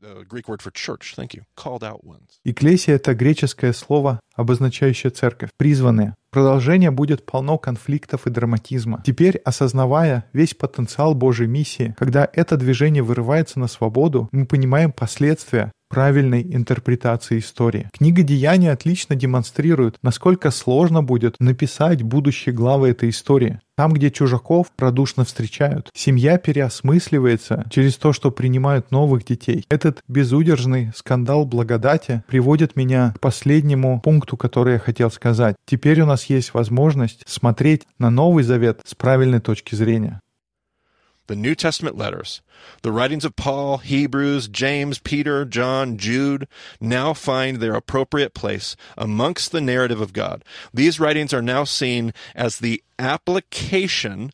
Экклесия— 2.43 2.93
это 2.95 3.13
греческое 3.13 3.73
слово, 3.73 4.19
обозначающее 4.35 5.09
церковь, 5.09 5.49
призванные. 5.57 6.15
Продолжение 6.31 6.91
будет 6.91 7.25
полно 7.25 7.57
конфликтов 7.57 8.27
и 8.27 8.29
драматизма. 8.29 9.01
Теперь, 9.05 9.37
осознавая 9.37 10.25
весь 10.33 10.53
потенциал 10.53 11.15
Божьей 11.15 11.47
миссии, 11.47 11.95
когда 11.97 12.27
это 12.33 12.57
движение 12.57 13.03
вырывается 13.03 13.59
на 13.59 13.67
свободу, 13.67 14.27
мы 14.31 14.45
понимаем 14.45 14.91
последствия 14.91 15.71
правильной 15.89 16.41
интерпретации 16.41 17.39
истории. 17.39 17.89
Книга 17.93 18.23
Деяний 18.23 18.71
отлично 18.71 19.15
демонстрирует, 19.15 19.97
насколько 20.01 20.51
сложно 20.51 21.03
будет 21.03 21.35
написать 21.39 22.03
будущие 22.03 22.53
главы 22.53 22.89
этой 22.89 23.09
истории. 23.09 23.59
Там, 23.77 23.91
где 23.91 24.09
чужаков 24.09 24.67
радушно 24.77 25.25
встречают, 25.25 25.89
семья 25.93 26.37
переосмысливается 26.37 27.65
через 27.69 27.97
то, 27.97 28.13
что 28.13 28.31
принимают 28.31 28.91
новых 28.91 29.25
детей. 29.25 29.65
Этот 29.69 30.01
безудержный 30.07 30.91
скандал 30.95 31.45
благодати 31.45 32.23
приводит 32.27 32.77
меня 32.77 33.13
к 33.17 33.19
последнему 33.19 33.99
пункту, 33.99 34.37
который 34.37 34.73
я 34.73 34.79
хотел 34.79 35.11
сказать. 35.11 35.55
Теперь 35.65 35.99
у 36.01 36.05
нас 36.05 36.25
есть 36.25 36.53
возможность 36.53 37.23
смотреть 37.27 37.83
на 37.99 38.09
Новый 38.09 38.43
Завет 38.43 38.79
с 38.85 38.95
правильной 38.95 39.41
точки 39.41 39.75
зрения. 39.75 40.21
The 41.27 41.35
New 41.35 41.55
Testament 41.55 41.97
letters, 41.97 42.41
the 42.83 42.91
writings 42.91 43.25
of 43.25 43.35
Paul, 43.35 43.79
Hebrews, 43.79 44.47
James, 44.47 44.99
Peter, 44.99 45.43
John, 45.43 45.97
Jude, 45.97 46.47
now 46.79 47.13
find 47.13 47.57
their 47.57 47.73
appropriate 47.73 48.33
place 48.33 48.75
amongst 48.97 49.51
the 49.51 49.61
narrative 49.61 50.01
of 50.01 50.13
God. 50.13 50.43
These 50.73 50.99
writings 50.99 51.33
are 51.33 51.41
now 51.41 51.63
seen 51.63 52.13
as 52.35 52.59
the 52.59 52.83
application 52.99 54.31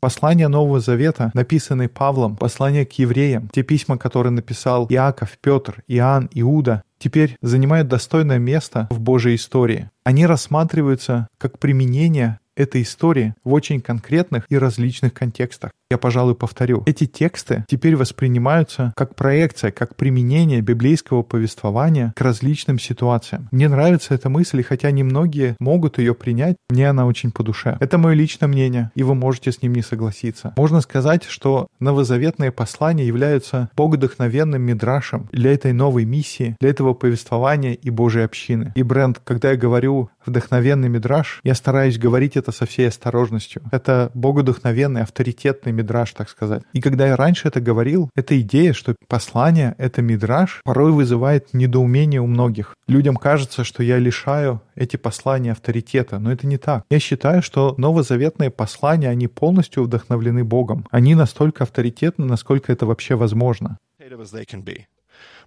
Послания 0.00 0.48
Нового 0.48 0.80
Завета, 0.80 1.30
написанные 1.34 1.90
Павлом, 1.90 2.36
послания 2.36 2.86
к 2.86 2.92
евреям, 2.92 3.50
те 3.52 3.62
письма, 3.62 3.98
которые 3.98 4.30
написал 4.30 4.86
Иаков, 4.88 5.36
Петр, 5.42 5.84
Иоанн, 5.88 6.30
Иуда, 6.32 6.82
теперь 6.98 7.36
занимают 7.42 7.86
достойное 7.88 8.38
место 8.38 8.86
в 8.90 8.98
Божьей 8.98 9.34
истории. 9.34 9.90
Они 10.04 10.24
рассматриваются 10.24 11.28
как 11.36 11.58
применение 11.58 12.40
этой 12.56 12.80
истории 12.80 13.34
в 13.44 13.52
очень 13.52 13.82
конкретных 13.82 14.46
и 14.48 14.56
различных 14.56 15.12
контекстах. 15.12 15.70
Я, 15.90 15.96
пожалуй, 15.96 16.34
повторю. 16.34 16.82
Эти 16.84 17.06
тексты 17.06 17.64
теперь 17.66 17.96
воспринимаются 17.96 18.92
как 18.94 19.14
проекция, 19.14 19.70
как 19.70 19.96
применение 19.96 20.60
библейского 20.60 21.22
повествования 21.22 22.12
к 22.14 22.20
различным 22.20 22.78
ситуациям. 22.78 23.48
Мне 23.52 23.70
нравится 23.70 24.14
эта 24.14 24.28
мысль, 24.28 24.60
и 24.60 24.62
хотя 24.62 24.90
немногие 24.90 25.56
могут 25.58 25.96
ее 25.96 26.14
принять, 26.14 26.56
мне 26.68 26.90
она 26.90 27.06
очень 27.06 27.30
по 27.30 27.42
душе. 27.42 27.78
Это 27.80 27.96
мое 27.96 28.12
личное 28.12 28.48
мнение, 28.48 28.90
и 28.96 29.02
вы 29.02 29.14
можете 29.14 29.50
с 29.50 29.62
ним 29.62 29.72
не 29.72 29.80
согласиться. 29.80 30.52
Можно 30.58 30.82
сказать, 30.82 31.24
что 31.24 31.68
новозаветные 31.80 32.52
послания 32.52 33.06
являются 33.06 33.70
богодухновенным 33.74 34.60
мидрашем 34.60 35.30
для 35.32 35.54
этой 35.54 35.72
новой 35.72 36.04
миссии, 36.04 36.54
для 36.60 36.68
этого 36.68 36.92
повествования 36.92 37.72
и 37.72 37.88
Божьей 37.88 38.24
общины. 38.24 38.74
И, 38.74 38.82
Брент, 38.82 39.22
когда 39.24 39.52
я 39.52 39.56
говорю 39.56 40.10
вдохновенный 40.26 40.90
мидраш, 40.90 41.40
я 41.44 41.54
стараюсь 41.54 41.96
говорить 41.96 42.36
это 42.36 42.52
со 42.52 42.66
всей 42.66 42.88
осторожностью. 42.88 43.62
Это 43.72 44.10
богодухновенный, 44.12 45.00
авторитетный 45.00 45.77
мидраж, 45.78 46.12
так 46.12 46.28
сказать. 46.28 46.62
И 46.72 46.80
когда 46.80 47.06
я 47.06 47.16
раньше 47.16 47.48
это 47.48 47.60
говорил, 47.60 48.10
эта 48.14 48.40
идея, 48.40 48.72
что 48.72 48.94
послание— 49.08 49.74
это 49.78 50.02
мидраж, 50.02 50.60
порой 50.64 50.92
вызывает 50.92 51.54
недоумение 51.54 52.20
у 52.20 52.26
многих. 52.26 52.74
Людям 52.86 53.16
кажется, 53.16 53.64
что 53.64 53.82
я 53.82 53.98
лишаю 53.98 54.60
эти 54.74 54.96
послания 54.96 55.52
авторитета, 55.52 56.18
но 56.18 56.32
это 56.32 56.46
не 56.46 56.58
так. 56.58 56.84
Я 56.90 56.98
считаю, 56.98 57.42
что 57.42 57.74
новозаветные 57.78 58.50
послания, 58.50 59.08
они 59.08 59.28
полностью 59.28 59.84
вдохновлены 59.84 60.44
Богом. 60.44 60.86
Они 60.90 61.14
настолько 61.14 61.64
авторитетны, 61.64 62.24
насколько 62.24 62.72
это 62.72 62.86
вообще 62.86 63.14
возможно. 63.14 63.78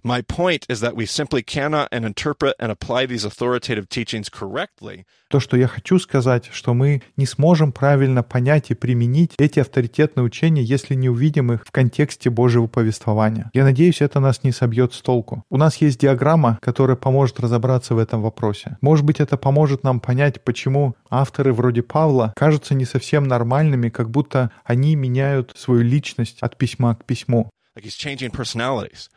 My 0.04 0.20
point 0.20 0.66
is 0.68 0.80
that 0.80 0.96
we 0.96 1.06
simply 1.06 1.44
cannot 1.44 1.86
and 1.92 2.04
interpret 2.04 2.56
and 2.58 2.72
apply 2.72 3.06
these 3.06 3.24
authoritative 3.24 3.88
teachings 3.88 4.28
correctly. 4.28 5.04
То, 5.28 5.38
что 5.38 5.56
я 5.56 5.68
хочу 5.68 6.00
сказать, 6.00 6.50
что 6.52 6.74
мы 6.74 7.02
не 7.16 7.24
сможем 7.24 7.70
правильно 7.70 8.24
понять 8.24 8.72
и 8.72 8.74
применить 8.74 9.32
эти 9.38 9.60
авторитетные 9.60 10.24
учения, 10.24 10.62
если 10.64 10.94
не 10.94 11.08
увидим 11.08 11.52
их 11.52 11.64
в 11.64 11.70
контексте 11.70 12.30
Божьего 12.30 12.66
повествования. 12.66 13.48
Я 13.54 13.62
надеюсь, 13.62 14.00
это 14.00 14.18
нас 14.18 14.42
не 14.42 14.50
собьет 14.50 14.92
с 14.92 15.00
толку. 15.00 15.44
У 15.48 15.56
нас 15.56 15.76
есть 15.76 16.00
диаграмма, 16.00 16.58
которая 16.60 16.96
поможет 16.96 17.38
разобраться 17.38 17.94
в 17.94 17.98
этом 17.98 18.22
вопросе. 18.22 18.78
Может 18.80 19.04
быть, 19.04 19.20
это 19.20 19.36
поможет 19.36 19.84
нам 19.84 20.00
понять, 20.00 20.42
почему 20.42 20.96
авторы 21.10 21.52
вроде 21.52 21.82
Павла 21.82 22.32
кажутся 22.34 22.74
не 22.74 22.86
совсем 22.86 23.28
нормальными, 23.28 23.88
как 23.88 24.10
будто 24.10 24.50
они 24.64 24.96
меняют 24.96 25.52
свою 25.56 25.82
личность 25.82 26.38
от 26.40 26.58
письма 26.58 26.96
к 26.96 27.04
письму. 27.04 27.50
Like 27.76 27.84
he's 27.84 27.96
changing 27.96 28.32
personalities. 28.32 29.08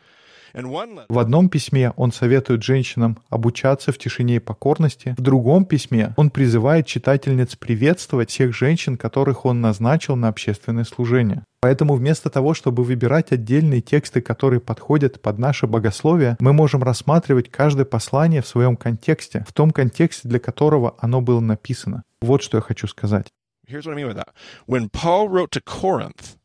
В 0.54 1.18
одном 1.18 1.48
письме 1.48 1.92
он 1.96 2.12
советует 2.12 2.62
женщинам 2.62 3.18
обучаться 3.30 3.92
в 3.92 3.98
тишине 3.98 4.36
и 4.36 4.40
покорности. 4.40 5.14
В 5.18 5.20
другом 5.20 5.64
письме 5.64 6.14
он 6.16 6.30
призывает 6.30 6.86
читательниц 6.86 7.56
приветствовать 7.56 8.30
всех 8.30 8.54
женщин, 8.54 8.96
которых 8.96 9.44
он 9.44 9.60
назначил 9.60 10.16
на 10.16 10.28
общественное 10.28 10.84
служение. 10.84 11.44
Поэтому 11.60 11.94
вместо 11.94 12.30
того, 12.30 12.54
чтобы 12.54 12.84
выбирать 12.84 13.32
отдельные 13.32 13.80
тексты, 13.80 14.20
которые 14.20 14.60
подходят 14.60 15.20
под 15.20 15.38
наше 15.38 15.66
богословие, 15.66 16.36
мы 16.38 16.52
можем 16.52 16.82
рассматривать 16.82 17.50
каждое 17.50 17.84
послание 17.84 18.42
в 18.42 18.46
своем 18.46 18.76
контексте, 18.76 19.44
в 19.48 19.52
том 19.52 19.70
контексте, 19.72 20.28
для 20.28 20.38
которого 20.38 20.94
оно 20.98 21.20
было 21.20 21.40
написано. 21.40 22.02
Вот 22.20 22.42
что 22.42 22.58
я 22.58 22.62
хочу 22.62 22.86
сказать. 22.86 23.28
Here's 23.68 23.84
what 23.84 23.94
I 23.94 23.96
mean 23.96 24.06
by 24.06 24.14
that. 24.14 24.28
When 24.68 24.88
Paul 24.90 25.28
wrote 25.28 25.50
to 25.50 25.60
Corinth, 25.60 26.36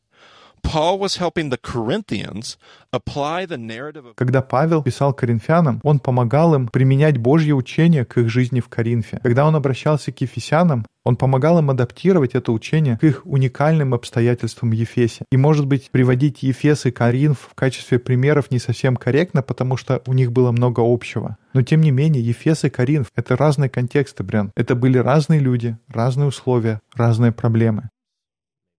когда 4.15 4.41
Павел 4.41 4.83
писал 4.83 5.13
коринфянам, 5.13 5.79
он 5.83 5.99
помогал 5.99 6.55
им 6.55 6.67
применять 6.67 7.17
Божье 7.17 7.53
учение 7.53 8.05
к 8.05 8.17
их 8.17 8.29
жизни 8.29 8.59
в 8.59 8.69
Коринфе. 8.69 9.19
Когда 9.23 9.45
он 9.45 9.55
обращался 9.55 10.11
к 10.11 10.21
ефесянам, 10.21 10.85
он 11.03 11.15
помогал 11.15 11.59
им 11.59 11.69
адаптировать 11.69 12.35
это 12.35 12.51
учение 12.51 12.97
к 12.97 13.03
их 13.03 13.21
уникальным 13.25 13.93
обстоятельствам 13.93 14.71
Ефесе. 14.71 15.25
И, 15.31 15.37
может 15.37 15.65
быть, 15.65 15.89
приводить 15.91 16.43
Ефес 16.43 16.85
и 16.85 16.91
Коринф 16.91 17.49
в 17.51 17.55
качестве 17.55 17.97
примеров 17.99 18.51
не 18.51 18.59
совсем 18.59 18.95
корректно, 18.95 19.41
потому 19.41 19.77
что 19.77 20.01
у 20.05 20.13
них 20.13 20.31
было 20.31 20.51
много 20.51 20.81
общего. 20.81 21.37
Но, 21.53 21.63
тем 21.63 21.81
не 21.81 21.91
менее, 21.91 22.23
Ефес 22.23 22.63
и 22.63 22.69
Коринф— 22.69 23.07
это 23.15 23.35
разные 23.35 23.69
контексты, 23.69 24.23
Брен. 24.23 24.51
Это 24.55 24.75
были 24.75 24.97
разные 24.97 25.39
люди, 25.39 25.77
разные 25.87 26.27
условия, 26.27 26.79
разные 26.95 27.31
проблемы. 27.31 27.89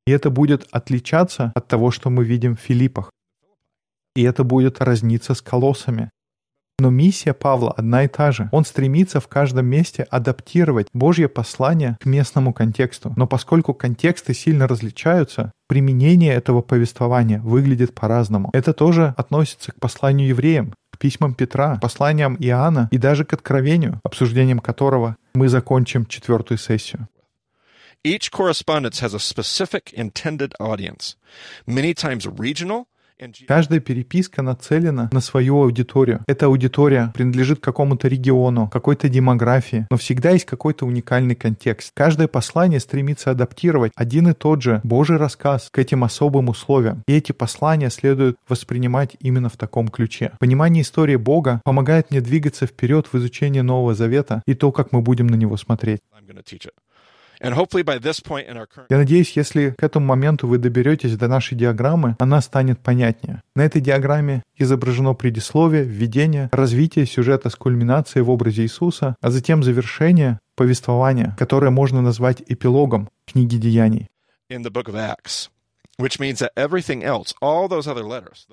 И 0.06 0.10
это 0.10 0.30
будет 0.30 0.66
отличаться 0.70 1.52
от 1.54 1.68
того, 1.68 1.90
что 1.90 2.10
мы 2.10 2.24
видим 2.24 2.56
в 2.56 2.60
Филиппах. 2.60 3.10
И 4.14 4.22
это 4.22 4.44
будет 4.44 4.80
разниться 4.80 5.34
с 5.34 5.40
колоссами. 5.40 6.10
Но 6.78 6.90
миссия 6.90 7.32
Павла 7.32 7.70
одна 7.70 8.02
и 8.02 8.08
та 8.08 8.32
же. 8.32 8.48
Он 8.50 8.64
стремится 8.64 9.20
в 9.20 9.28
каждом 9.28 9.66
месте 9.66 10.02
адаптировать 10.10 10.88
Божье 10.92 11.28
послание 11.28 11.96
к 12.00 12.06
местному 12.06 12.52
контексту. 12.52 13.12
Но 13.16 13.28
поскольку 13.28 13.72
контексты 13.72 14.34
сильно 14.34 14.66
различаются, 14.66 15.52
применение 15.68 16.34
этого 16.34 16.60
повествования 16.60 17.40
выглядит 17.40 17.94
по-разному. 17.94 18.50
Это 18.52 18.72
тоже 18.72 19.14
относится 19.16 19.70
к 19.70 19.78
посланию 19.78 20.28
евреям, 20.28 20.74
к 20.90 20.98
письмам 20.98 21.34
Петра, 21.34 21.78
посланиям 21.80 22.36
Иоанна 22.40 22.88
и 22.90 22.98
даже 22.98 23.24
к 23.24 23.32
откровению, 23.32 24.00
обсуждением 24.02 24.58
которого 24.58 25.16
мы 25.34 25.48
закончим 25.48 26.06
четвертую 26.06 26.58
сессию. 26.58 27.06
Each 28.04 28.32
correspondence 28.32 28.98
has 28.98 29.14
a 29.14 29.20
specific 29.20 29.92
intended 29.92 30.54
audience, 30.58 31.14
many 31.68 31.94
times 31.94 32.26
regional, 32.26 32.88
Каждая 33.46 33.78
переписка 33.78 34.42
нацелена 34.42 35.08
на 35.12 35.20
свою 35.20 35.62
аудиторию. 35.62 36.24
Эта 36.26 36.46
аудитория 36.46 37.12
принадлежит 37.14 37.60
какому-то 37.60 38.08
региону, 38.08 38.68
какой-то 38.68 39.08
демографии, 39.08 39.86
но 39.90 39.96
всегда 39.96 40.30
есть 40.30 40.44
какой-то 40.44 40.86
уникальный 40.86 41.36
контекст. 41.36 41.92
Каждое 41.94 42.26
послание 42.26 42.80
стремится 42.80 43.30
адаптировать 43.30 43.92
один 43.94 44.28
и 44.28 44.32
тот 44.32 44.62
же 44.62 44.80
Божий 44.82 45.18
рассказ 45.18 45.68
к 45.70 45.78
этим 45.78 46.02
особым 46.02 46.48
условиям. 46.48 47.04
И 47.06 47.12
эти 47.12 47.30
послания 47.30 47.90
следует 47.90 48.38
воспринимать 48.48 49.16
именно 49.20 49.48
в 49.48 49.56
таком 49.56 49.86
ключе. 49.86 50.32
Понимание 50.40 50.82
истории 50.82 51.14
Бога 51.14 51.60
помогает 51.64 52.10
мне 52.10 52.20
двигаться 52.20 52.66
вперед 52.66 53.06
в 53.12 53.16
изучении 53.18 53.60
Нового 53.60 53.94
Завета 53.94 54.42
и 54.46 54.54
то, 54.54 54.72
как 54.72 54.90
мы 54.90 55.00
будем 55.00 55.28
на 55.28 55.36
него 55.36 55.56
смотреть. 55.56 56.00
Я 57.42 58.96
надеюсь, 58.96 59.36
если 59.36 59.70
к 59.70 59.82
этому 59.82 60.06
моменту 60.06 60.46
вы 60.46 60.58
доберетесь 60.58 61.16
до 61.16 61.28
нашей 61.28 61.56
диаграммы, 61.56 62.16
она 62.18 62.40
станет 62.40 62.78
понятнее. 62.80 63.42
На 63.54 63.62
этой 63.62 63.80
диаграмме 63.80 64.42
изображено 64.56 65.14
предисловие, 65.14 65.84
введение, 65.84 66.48
развитие 66.52 67.06
сюжета 67.06 67.50
с 67.50 67.56
кульминацией 67.56 68.22
в 68.24 68.30
образе 68.30 68.62
Иисуса, 68.62 69.16
а 69.20 69.30
затем 69.30 69.62
завершение 69.62 70.38
повествования, 70.56 71.36
которое 71.38 71.70
можно 71.70 72.00
назвать 72.00 72.42
эпилогом 72.46 73.08
книги 73.26 73.56
Деяний. 73.56 74.08
In 74.50 74.62
the 74.62 74.70
book 74.70 74.86
of 74.86 74.94
Acts. 74.94 75.51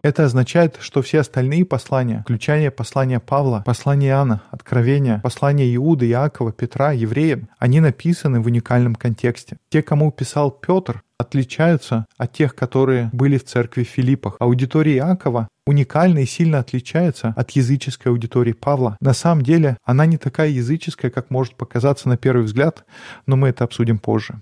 Это 0.04 0.26
означает, 0.26 0.78
что 0.82 1.02
все 1.02 1.22
остальные 1.22 1.66
послания, 1.66 2.22
включая 2.24 2.70
послание 2.70 3.20
Павла, 3.20 3.64
послание 3.66 4.12
Иоанна, 4.12 4.44
Откровения, 4.52 5.20
послание 5.24 5.74
Иуды, 5.76 6.10
Иакова, 6.10 6.52
Петра, 6.52 6.92
евреям, 6.92 7.50
они 7.58 7.80
написаны 7.80 8.42
в 8.42 8.48
уникальном 8.48 8.96
контексте. 8.96 9.58
Те, 9.70 9.82
кому 9.82 10.12
писал 10.12 10.52
Петр, 10.52 11.02
отличаются 11.18 12.06
от 12.18 12.34
тех, 12.34 12.56
которые 12.56 13.10
были 13.14 13.38
в 13.38 13.46
церкви 13.46 13.84
в 13.84 13.90
Филиппах. 13.90 14.38
Аудитория 14.40 14.98
Иакова 14.98 15.50
уникальна 15.66 16.20
и 16.20 16.26
сильно 16.26 16.60
отличается 16.60 17.34
от 17.36 17.52
языческой 17.52 18.12
аудитории 18.12 18.54
Павла. 18.54 18.98
На 19.02 19.14
самом 19.14 19.44
деле 19.44 19.78
она 19.84 20.06
не 20.06 20.18
такая 20.18 20.50
языческая, 20.50 21.12
как 21.12 21.30
может 21.30 21.56
показаться 21.56 22.10
на 22.10 22.18
первый 22.18 22.44
взгляд, 22.44 22.86
но 23.26 23.36
мы 23.36 23.50
это 23.50 23.66
обсудим 23.66 24.00
позже. 24.00 24.42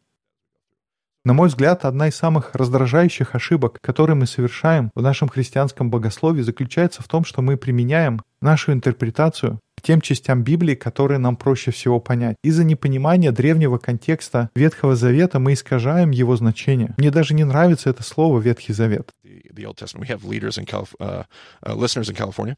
На 1.27 1.33
мой 1.33 1.49
взгляд, 1.49 1.83
одна 1.83 2.07
из 2.07 2.15
самых 2.15 2.55
раздражающих 2.55 3.35
ошибок, 3.35 3.79
которые 3.81 4.15
мы 4.15 4.27
совершаем 4.27 4.91
в 4.95 5.01
нашем 5.01 5.27
христианском 5.27 5.89
богословии, 5.89 6.41
заключается 6.41 7.03
в 7.03 7.09
том, 7.09 7.25
что 7.25 7.41
мы 7.41 7.57
применяем 7.57 8.21
нашу 8.39 8.71
интерпретацию 8.71 9.59
к 9.75 9.81
тем 9.81 9.99
частям 9.99 10.43
Библии, 10.43 10.75
которые 10.75 11.17
нам 11.17 11.35
проще 11.35 11.71
всего 11.71 11.99
понять. 11.99 12.37
Из-за 12.45 12.63
непонимания 12.63 13.33
древнего 13.33 13.77
контекста 13.77 14.49
Ветхого 14.55 14.95
Завета 14.95 15.39
мы 15.39 15.51
искажаем 15.51 16.11
его 16.11 16.37
значение. 16.37 16.95
Мне 16.97 17.11
даже 17.11 17.33
не 17.33 17.43
нравится 17.43 17.89
это 17.89 18.03
слово 18.03 18.39
«Ветхий 18.39 18.71
Завет. 18.71 19.09
Uh, 19.25 21.25
uh, 21.61 22.55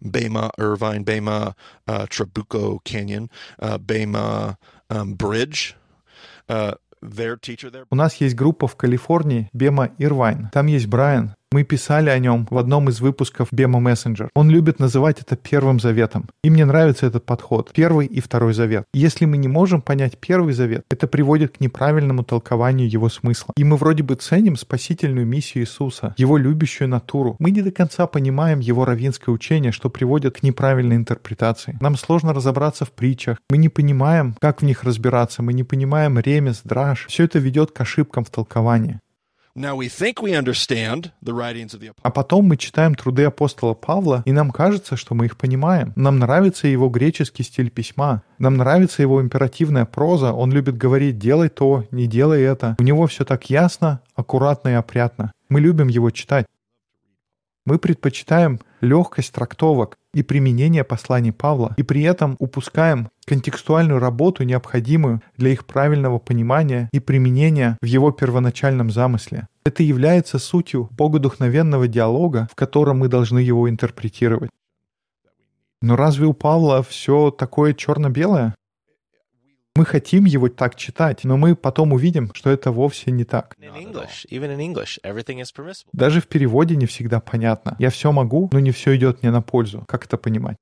Bema, 0.00 0.50
Irvine, 0.58 1.04
Bema, 1.04 1.54
uh, 1.86 2.06
Trabuco 2.08 2.78
Canyon, 2.82 3.28
uh, 3.58 3.76
um. 4.88 5.18
Uh, 6.48 6.74
у 7.90 7.94
нас 7.94 8.14
есть 8.16 8.34
группа 8.34 8.66
в 8.66 8.76
Калифорнии, 8.76 9.48
Бема 9.52 9.90
Ирвайн. 9.98 10.50
Там 10.52 10.66
есть 10.66 10.86
Брайан, 10.86 11.34
мы 11.50 11.64
писали 11.64 12.10
о 12.10 12.18
нем 12.18 12.46
в 12.50 12.58
одном 12.58 12.88
из 12.88 13.00
выпусков 13.00 13.52
Bema 13.52 13.80
Messenger. 13.80 14.28
Он 14.34 14.50
любит 14.50 14.78
называть 14.78 15.20
это 15.20 15.36
первым 15.36 15.80
заветом. 15.80 16.26
И 16.44 16.50
мне 16.50 16.64
нравится 16.64 17.06
этот 17.06 17.24
подход. 17.24 17.70
Первый 17.72 18.06
и 18.06 18.20
второй 18.20 18.52
завет. 18.52 18.84
Если 18.92 19.24
мы 19.24 19.38
не 19.38 19.48
можем 19.48 19.80
понять 19.80 20.18
первый 20.18 20.52
завет, 20.52 20.84
это 20.90 21.06
приводит 21.06 21.56
к 21.56 21.60
неправильному 21.60 22.22
толкованию 22.22 22.90
его 22.90 23.08
смысла. 23.08 23.54
И 23.56 23.64
мы 23.64 23.76
вроде 23.76 24.02
бы 24.02 24.14
ценим 24.14 24.56
спасительную 24.56 25.26
миссию 25.26 25.64
Иисуса, 25.64 26.14
его 26.18 26.36
любящую 26.36 26.88
натуру. 26.88 27.36
Мы 27.38 27.50
не 27.50 27.62
до 27.62 27.70
конца 27.70 28.06
понимаем 28.06 28.60
его 28.60 28.84
равинское 28.84 29.34
учение, 29.34 29.72
что 29.72 29.88
приводит 29.88 30.38
к 30.38 30.42
неправильной 30.42 30.96
интерпретации. 30.96 31.78
Нам 31.80 31.96
сложно 31.96 32.34
разобраться 32.34 32.84
в 32.84 32.92
притчах. 32.92 33.38
Мы 33.48 33.56
не 33.56 33.68
понимаем, 33.68 34.34
как 34.40 34.60
в 34.60 34.64
них 34.64 34.84
разбираться. 34.84 35.42
Мы 35.42 35.54
не 35.54 35.64
понимаем 35.64 36.18
ремес, 36.18 36.60
драж. 36.64 37.06
Все 37.08 37.24
это 37.24 37.38
ведет 37.38 37.70
к 37.70 37.80
ошибкам 37.80 38.24
в 38.24 38.30
толковании. 38.30 39.00
А 42.02 42.10
потом 42.10 42.46
мы 42.46 42.56
читаем 42.56 42.94
труды 42.94 43.24
апостола 43.24 43.74
Павла, 43.74 44.22
и 44.24 44.32
нам 44.32 44.50
кажется, 44.50 44.96
что 44.96 45.14
мы 45.14 45.26
их 45.26 45.36
понимаем. 45.36 45.92
Нам 45.96 46.18
нравится 46.18 46.68
его 46.68 46.88
греческий 46.88 47.42
стиль 47.42 47.70
письма, 47.70 48.22
нам 48.38 48.56
нравится 48.56 49.02
его 49.02 49.20
императивная 49.20 49.84
проза, 49.84 50.32
он 50.32 50.52
любит 50.52 50.76
говорить 50.76 51.18
«делай 51.18 51.48
то, 51.48 51.84
не 51.90 52.06
делай 52.06 52.42
это». 52.42 52.76
У 52.78 52.82
него 52.82 53.06
все 53.06 53.24
так 53.24 53.50
ясно, 53.50 54.00
аккуратно 54.14 54.68
и 54.68 54.74
опрятно. 54.74 55.32
Мы 55.48 55.60
любим 55.60 55.88
его 55.88 56.10
читать. 56.10 56.46
Мы 57.66 57.78
предпочитаем 57.78 58.60
легкость 58.80 59.32
трактовок 59.32 59.98
и 60.18 60.22
применение 60.22 60.82
посланий 60.82 61.32
Павла, 61.32 61.74
и 61.76 61.84
при 61.84 62.02
этом 62.02 62.34
упускаем 62.40 63.08
контекстуальную 63.24 64.00
работу, 64.00 64.42
необходимую 64.42 65.22
для 65.36 65.50
их 65.50 65.64
правильного 65.64 66.18
понимания 66.18 66.88
и 66.92 66.98
применения 66.98 67.78
в 67.80 67.86
его 67.86 68.10
первоначальном 68.10 68.90
замысле. 68.90 69.46
Это 69.64 69.82
является 69.82 70.38
сутью 70.38 70.88
богодухновенного 70.90 71.86
диалога, 71.86 72.48
в 72.50 72.56
котором 72.56 72.98
мы 72.98 73.08
должны 73.08 73.38
его 73.38 73.70
интерпретировать. 73.70 74.50
Но 75.80 75.94
разве 75.94 76.26
у 76.26 76.32
Павла 76.32 76.82
все 76.82 77.30
такое 77.30 77.74
черно-белое? 77.74 78.54
Мы 79.78 79.84
хотим 79.84 80.24
его 80.24 80.48
так 80.48 80.74
читать, 80.74 81.22
но 81.22 81.36
мы 81.36 81.54
потом 81.54 81.92
увидим, 81.92 82.32
что 82.34 82.50
это 82.50 82.72
вовсе 82.72 83.12
не 83.12 83.22
так. 83.22 83.54
Даже 85.92 86.20
в 86.20 86.26
переводе 86.26 86.74
не 86.74 86.86
всегда 86.86 87.20
понятно. 87.20 87.76
Я 87.78 87.90
все 87.90 88.10
могу, 88.10 88.48
но 88.50 88.58
не 88.58 88.72
все 88.72 88.96
идет 88.96 89.22
мне 89.22 89.30
на 89.30 89.40
пользу. 89.40 89.84
Как 89.86 90.04
это 90.04 90.16
понимать? 90.16 90.56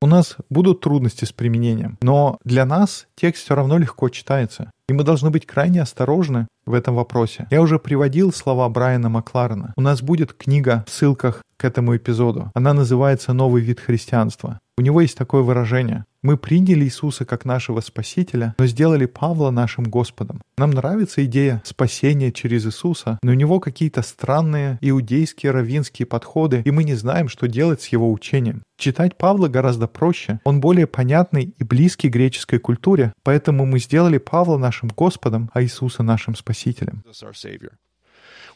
У 0.00 0.06
нас 0.06 0.38
будут 0.48 0.80
трудности 0.80 1.26
с 1.26 1.32
применением, 1.32 1.98
но 2.00 2.38
для 2.44 2.64
нас 2.64 3.08
текст 3.14 3.44
все 3.44 3.54
равно 3.54 3.76
легко 3.76 4.08
читается. 4.08 4.70
И 4.88 4.94
мы 4.94 5.04
должны 5.04 5.28
быть 5.28 5.44
крайне 5.44 5.82
осторожны 5.82 6.46
в 6.64 6.72
этом 6.72 6.94
вопросе. 6.94 7.46
Я 7.50 7.60
уже 7.60 7.78
приводил 7.78 8.32
слова 8.32 8.66
Брайана 8.70 9.10
Макларена. 9.10 9.74
У 9.76 9.82
нас 9.82 10.00
будет 10.00 10.32
книга 10.32 10.82
в 10.86 10.90
ссылках 10.90 11.42
к 11.58 11.64
этому 11.66 11.94
эпизоду. 11.94 12.50
Она 12.54 12.72
называется 12.72 13.34
«Новый 13.34 13.62
вид 13.62 13.80
христианства». 13.80 14.60
У 14.76 14.82
него 14.82 15.00
есть 15.00 15.16
такое 15.16 15.42
выражение. 15.42 16.04
Мы 16.22 16.36
приняли 16.36 16.84
Иисуса 16.84 17.24
как 17.24 17.44
нашего 17.44 17.80
Спасителя, 17.80 18.56
но 18.58 18.66
сделали 18.66 19.06
Павла 19.06 19.50
нашим 19.50 19.84
Господом. 19.84 20.40
Нам 20.58 20.70
нравится 20.70 21.24
идея 21.26 21.62
спасения 21.64 22.32
через 22.32 22.66
Иисуса, 22.66 23.20
но 23.22 23.30
у 23.30 23.34
него 23.36 23.60
какие-то 23.60 24.02
странные 24.02 24.78
иудейские 24.80 25.52
раввинские 25.52 26.06
подходы, 26.06 26.62
и 26.64 26.70
мы 26.72 26.82
не 26.82 26.94
знаем, 26.94 27.28
что 27.28 27.46
делать 27.46 27.82
с 27.82 27.88
его 27.88 28.10
учением. 28.10 28.64
Читать 28.76 29.16
Павла 29.16 29.46
гораздо 29.46 29.86
проще. 29.86 30.40
Он 30.42 30.60
более 30.60 30.88
понятный 30.88 31.54
и 31.56 31.62
близкий 31.62 32.08
греческой 32.08 32.58
культуре, 32.58 33.12
поэтому 33.22 33.66
мы 33.66 33.78
сделали 33.78 34.18
Павла 34.18 34.58
нашим 34.58 34.88
Господом, 34.88 35.50
а 35.54 35.62
Иисуса 35.62 36.02
нашим 36.02 36.34
Спасителем. 36.34 37.04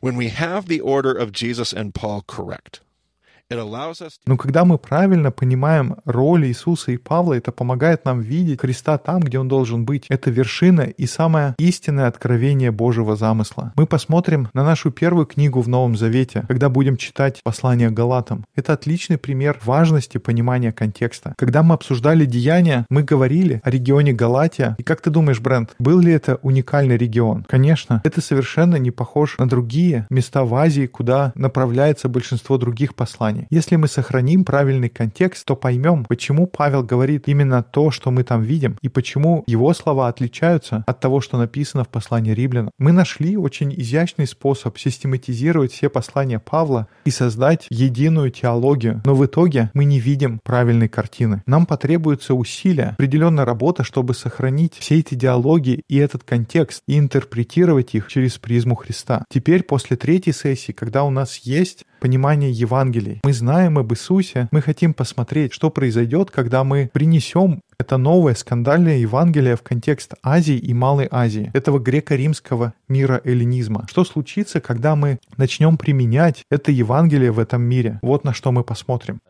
When 0.01 0.17
we 0.17 0.29
have 0.29 0.67
the 0.67 0.81
order 0.81 1.13
of 1.13 1.33
Jesus 1.33 1.73
and 1.73 1.93
Paul 1.93 2.23
correct, 2.23 2.81
it 2.81 2.83
allows 2.83 2.87
us 2.89 3.38
to 3.38 3.38
Но 3.51 4.37
когда 4.37 4.67
мы 4.67 4.77
правильно 4.77 5.31
понимаем 5.31 5.97
роль 6.05 6.47
Иисуса 6.47 6.93
и 6.93 6.99
Павла, 6.99 7.33
это 7.33 7.51
помогает 7.51 8.05
нам 8.05 8.21
видеть 8.21 8.61
Христа 8.61 8.99
там, 8.99 9.21
где 9.21 9.39
Он 9.39 9.49
должен 9.49 9.87
быть. 9.87 10.05
Это 10.11 10.31
вершина 10.31 10.83
и 10.83 11.07
самое 11.07 11.55
истинное 11.59 12.09
откровение 12.09 12.71
Божьего 12.71 13.17
замысла. 13.17 13.73
Мы 13.75 13.87
посмотрим 13.87 14.49
на 14.53 14.65
нашу 14.65 14.91
первую 14.91 15.25
книгу 15.25 15.63
в 15.63 15.69
Новом 15.69 15.97
Завете, 15.97 16.45
когда 16.47 16.69
будем 16.69 16.99
читать 16.99 17.41
послание 17.43 17.91
Галатам. 17.91 18.45
Это 18.55 18.75
отличный 18.75 19.17
пример 19.17 19.59
важности 19.65 20.19
понимания 20.19 20.73
контекста. 20.73 21.35
Когда 21.39 21.63
мы 21.63 21.75
обсуждали 21.75 22.27
деяния, 22.27 22.85
мы 22.91 23.03
говорили 23.03 23.63
о 23.65 23.71
регионе 23.71 24.13
Галатия. 24.13 24.77
И 24.79 24.83
как 24.83 25.01
ты 25.01 25.09
думаешь, 25.09 25.41
Брент, 25.41 25.75
был 25.79 26.01
ли 26.01 26.13
это 26.13 26.39
уникальный 26.43 26.99
регион? 26.99 27.45
Конечно, 27.49 28.03
это 28.05 28.21
совершенно 28.21 28.77
не 28.77 28.91
похож 28.91 29.39
на 29.39 29.49
другие 29.49 30.07
места 30.11 30.45
в 30.45 30.55
Азии, 30.55 30.87
куда 30.87 31.33
направляется 31.35 32.11
большинство 32.11 32.59
других 32.59 32.95
посланий. 32.95 33.38
Если 33.51 33.77
мы 33.77 33.89
сохраним 33.89 34.45
правильный 34.45 34.89
контекст, 34.89 35.45
то 35.47 35.57
поймем, 35.57 36.05
почему 36.05 36.47
Павел 36.47 36.83
говорит 36.83 37.29
именно 37.29 37.63
то, 37.63 37.91
что 37.91 38.11
мы 38.11 38.25
там 38.25 38.43
видим, 38.43 38.77
и 38.83 38.89
почему 38.89 39.45
его 39.47 39.73
слова 39.75 40.09
отличаются 40.09 40.85
от 40.87 41.01
того, 41.01 41.21
что 41.21 41.39
написано 41.39 41.85
в 41.85 41.89
послании 41.89 42.33
римлянам. 42.33 42.71
Мы 42.79 42.93
нашли 42.93 43.37
очень 43.37 43.73
изящный 43.73 44.27
способ 44.27 44.79
систематизировать 44.79 45.73
все 45.73 45.89
послания 45.89 46.39
Павла 46.39 46.89
и 47.05 47.11
создать 47.11 47.67
единую 47.71 48.31
теологию, 48.31 49.03
но 49.05 49.15
в 49.15 49.25
итоге 49.25 49.71
мы 49.75 49.85
не 49.85 50.01
видим 50.01 50.41
правильной 50.43 50.89
картины. 50.89 51.43
Нам 51.47 51.67
потребуется 51.67 52.35
усилия, 52.35 52.95
определенная 52.99 53.45
работа, 53.45 53.85
чтобы 53.85 54.15
сохранить 54.15 54.75
все 54.79 54.99
эти 54.99 55.15
диалоги 55.15 55.83
и 55.89 55.97
этот 55.97 56.25
контекст 56.25 56.83
и 56.87 56.99
интерпретировать 56.99 57.95
их 57.95 58.09
через 58.09 58.39
призму 58.39 58.75
Христа. 58.75 59.25
Теперь, 59.31 59.63
после 59.63 59.97
третьей 59.97 60.33
сессии, 60.33 60.73
когда 60.73 61.05
у 61.05 61.11
нас 61.11 61.39
есть 61.39 61.85
понимание 62.01 62.51
Евангелий. 62.51 63.21
Мы 63.25 63.33
знаем 63.33 63.79
об 63.79 63.93
Иисусе, 63.93 64.49
мы 64.51 64.63
хотим 64.63 64.95
посмотреть, 64.95 65.53
что 65.53 65.71
произойдет, 65.71 66.31
когда 66.31 66.65
мы 66.65 66.91
принесем 66.93 67.61
это 67.79 67.97
новое 67.97 68.35
скандальное 68.35 68.99
Евангелие 68.99 69.57
в 69.57 69.63
контекст 69.63 70.15
Азии 70.23 70.57
и 70.57 70.75
Малой 70.75 71.09
Азии, 71.11 71.51
этого 71.55 71.79
греко-римского 71.79 72.73
мира 72.89 73.21
эллинизма. 73.25 73.87
Что 73.89 74.05
случится, 74.05 74.61
когда 74.61 74.97
мы 74.97 75.19
начнем 75.37 75.77
применять 75.77 76.45
это 76.51 76.73
Евангелие 76.73 77.31
в 77.31 77.39
этом 77.39 77.63
мире? 77.63 77.99
Вот 78.03 78.25
на 78.25 78.35
что 78.35 78.53
мы 78.53 78.65
посмотрим. 78.65 79.21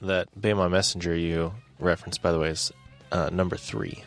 That 0.00 0.26
Bema 0.34 0.68
messenger 0.70 1.14
you 1.14 1.52
referenced, 1.78 2.22
by 2.22 2.32
the 2.32 2.40
way, 2.40 2.52
is 2.52 2.72
uh, 3.12 3.28
number 3.30 3.56
three. 3.56 4.02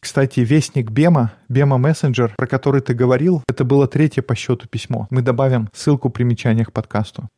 Кстати, 0.00 0.40
вестник 0.40 0.90
Бема, 0.90 1.32
Бема 1.48 1.78
Мессенджер, 1.78 2.34
про 2.36 2.46
который 2.46 2.80
ты 2.80 2.94
говорил, 2.94 3.42
это 3.48 3.64
было 3.64 3.88
третье 3.88 4.22
по 4.22 4.34
счету 4.34 4.68
письмо. 4.68 5.06
Мы 5.10 5.22
добавим 5.22 5.68
ссылку 5.72 6.08
в 6.08 6.12
примечаниях 6.12 6.68
к 6.68 6.72
подкасту. 6.72 7.28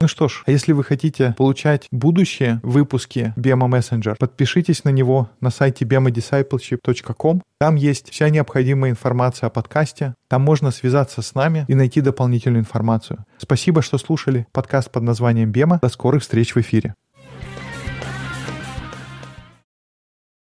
Ну 0.00 0.08
что 0.08 0.28
ж, 0.28 0.44
а 0.46 0.50
если 0.50 0.72
вы 0.72 0.84
хотите 0.84 1.34
получать 1.36 1.88
будущие 1.90 2.60
выпуски 2.62 3.32
Bema 3.36 3.68
Messenger, 3.68 4.16
подпишитесь 4.18 4.84
на 4.84 4.90
него 4.90 5.30
на 5.40 5.50
сайте 5.50 5.84
bemadiscipleship.com. 5.84 7.42
Там 7.58 7.74
есть 7.74 8.10
вся 8.10 8.28
необходимая 8.28 8.90
информация 8.90 9.48
о 9.48 9.50
подкасте. 9.50 10.14
Там 10.28 10.42
можно 10.42 10.70
связаться 10.70 11.22
с 11.22 11.34
нами 11.34 11.64
и 11.68 11.74
найти 11.74 12.00
дополнительную 12.00 12.60
информацию. 12.60 13.24
Спасибо, 13.38 13.82
что 13.82 13.98
слушали 13.98 14.46
подкаст 14.52 14.90
под 14.90 15.02
названием 15.02 15.50
Бема. 15.50 15.78
До 15.82 15.88
скорых 15.88 16.22
встреч 16.22 16.54
в 16.54 16.58
эфире. 16.58 16.94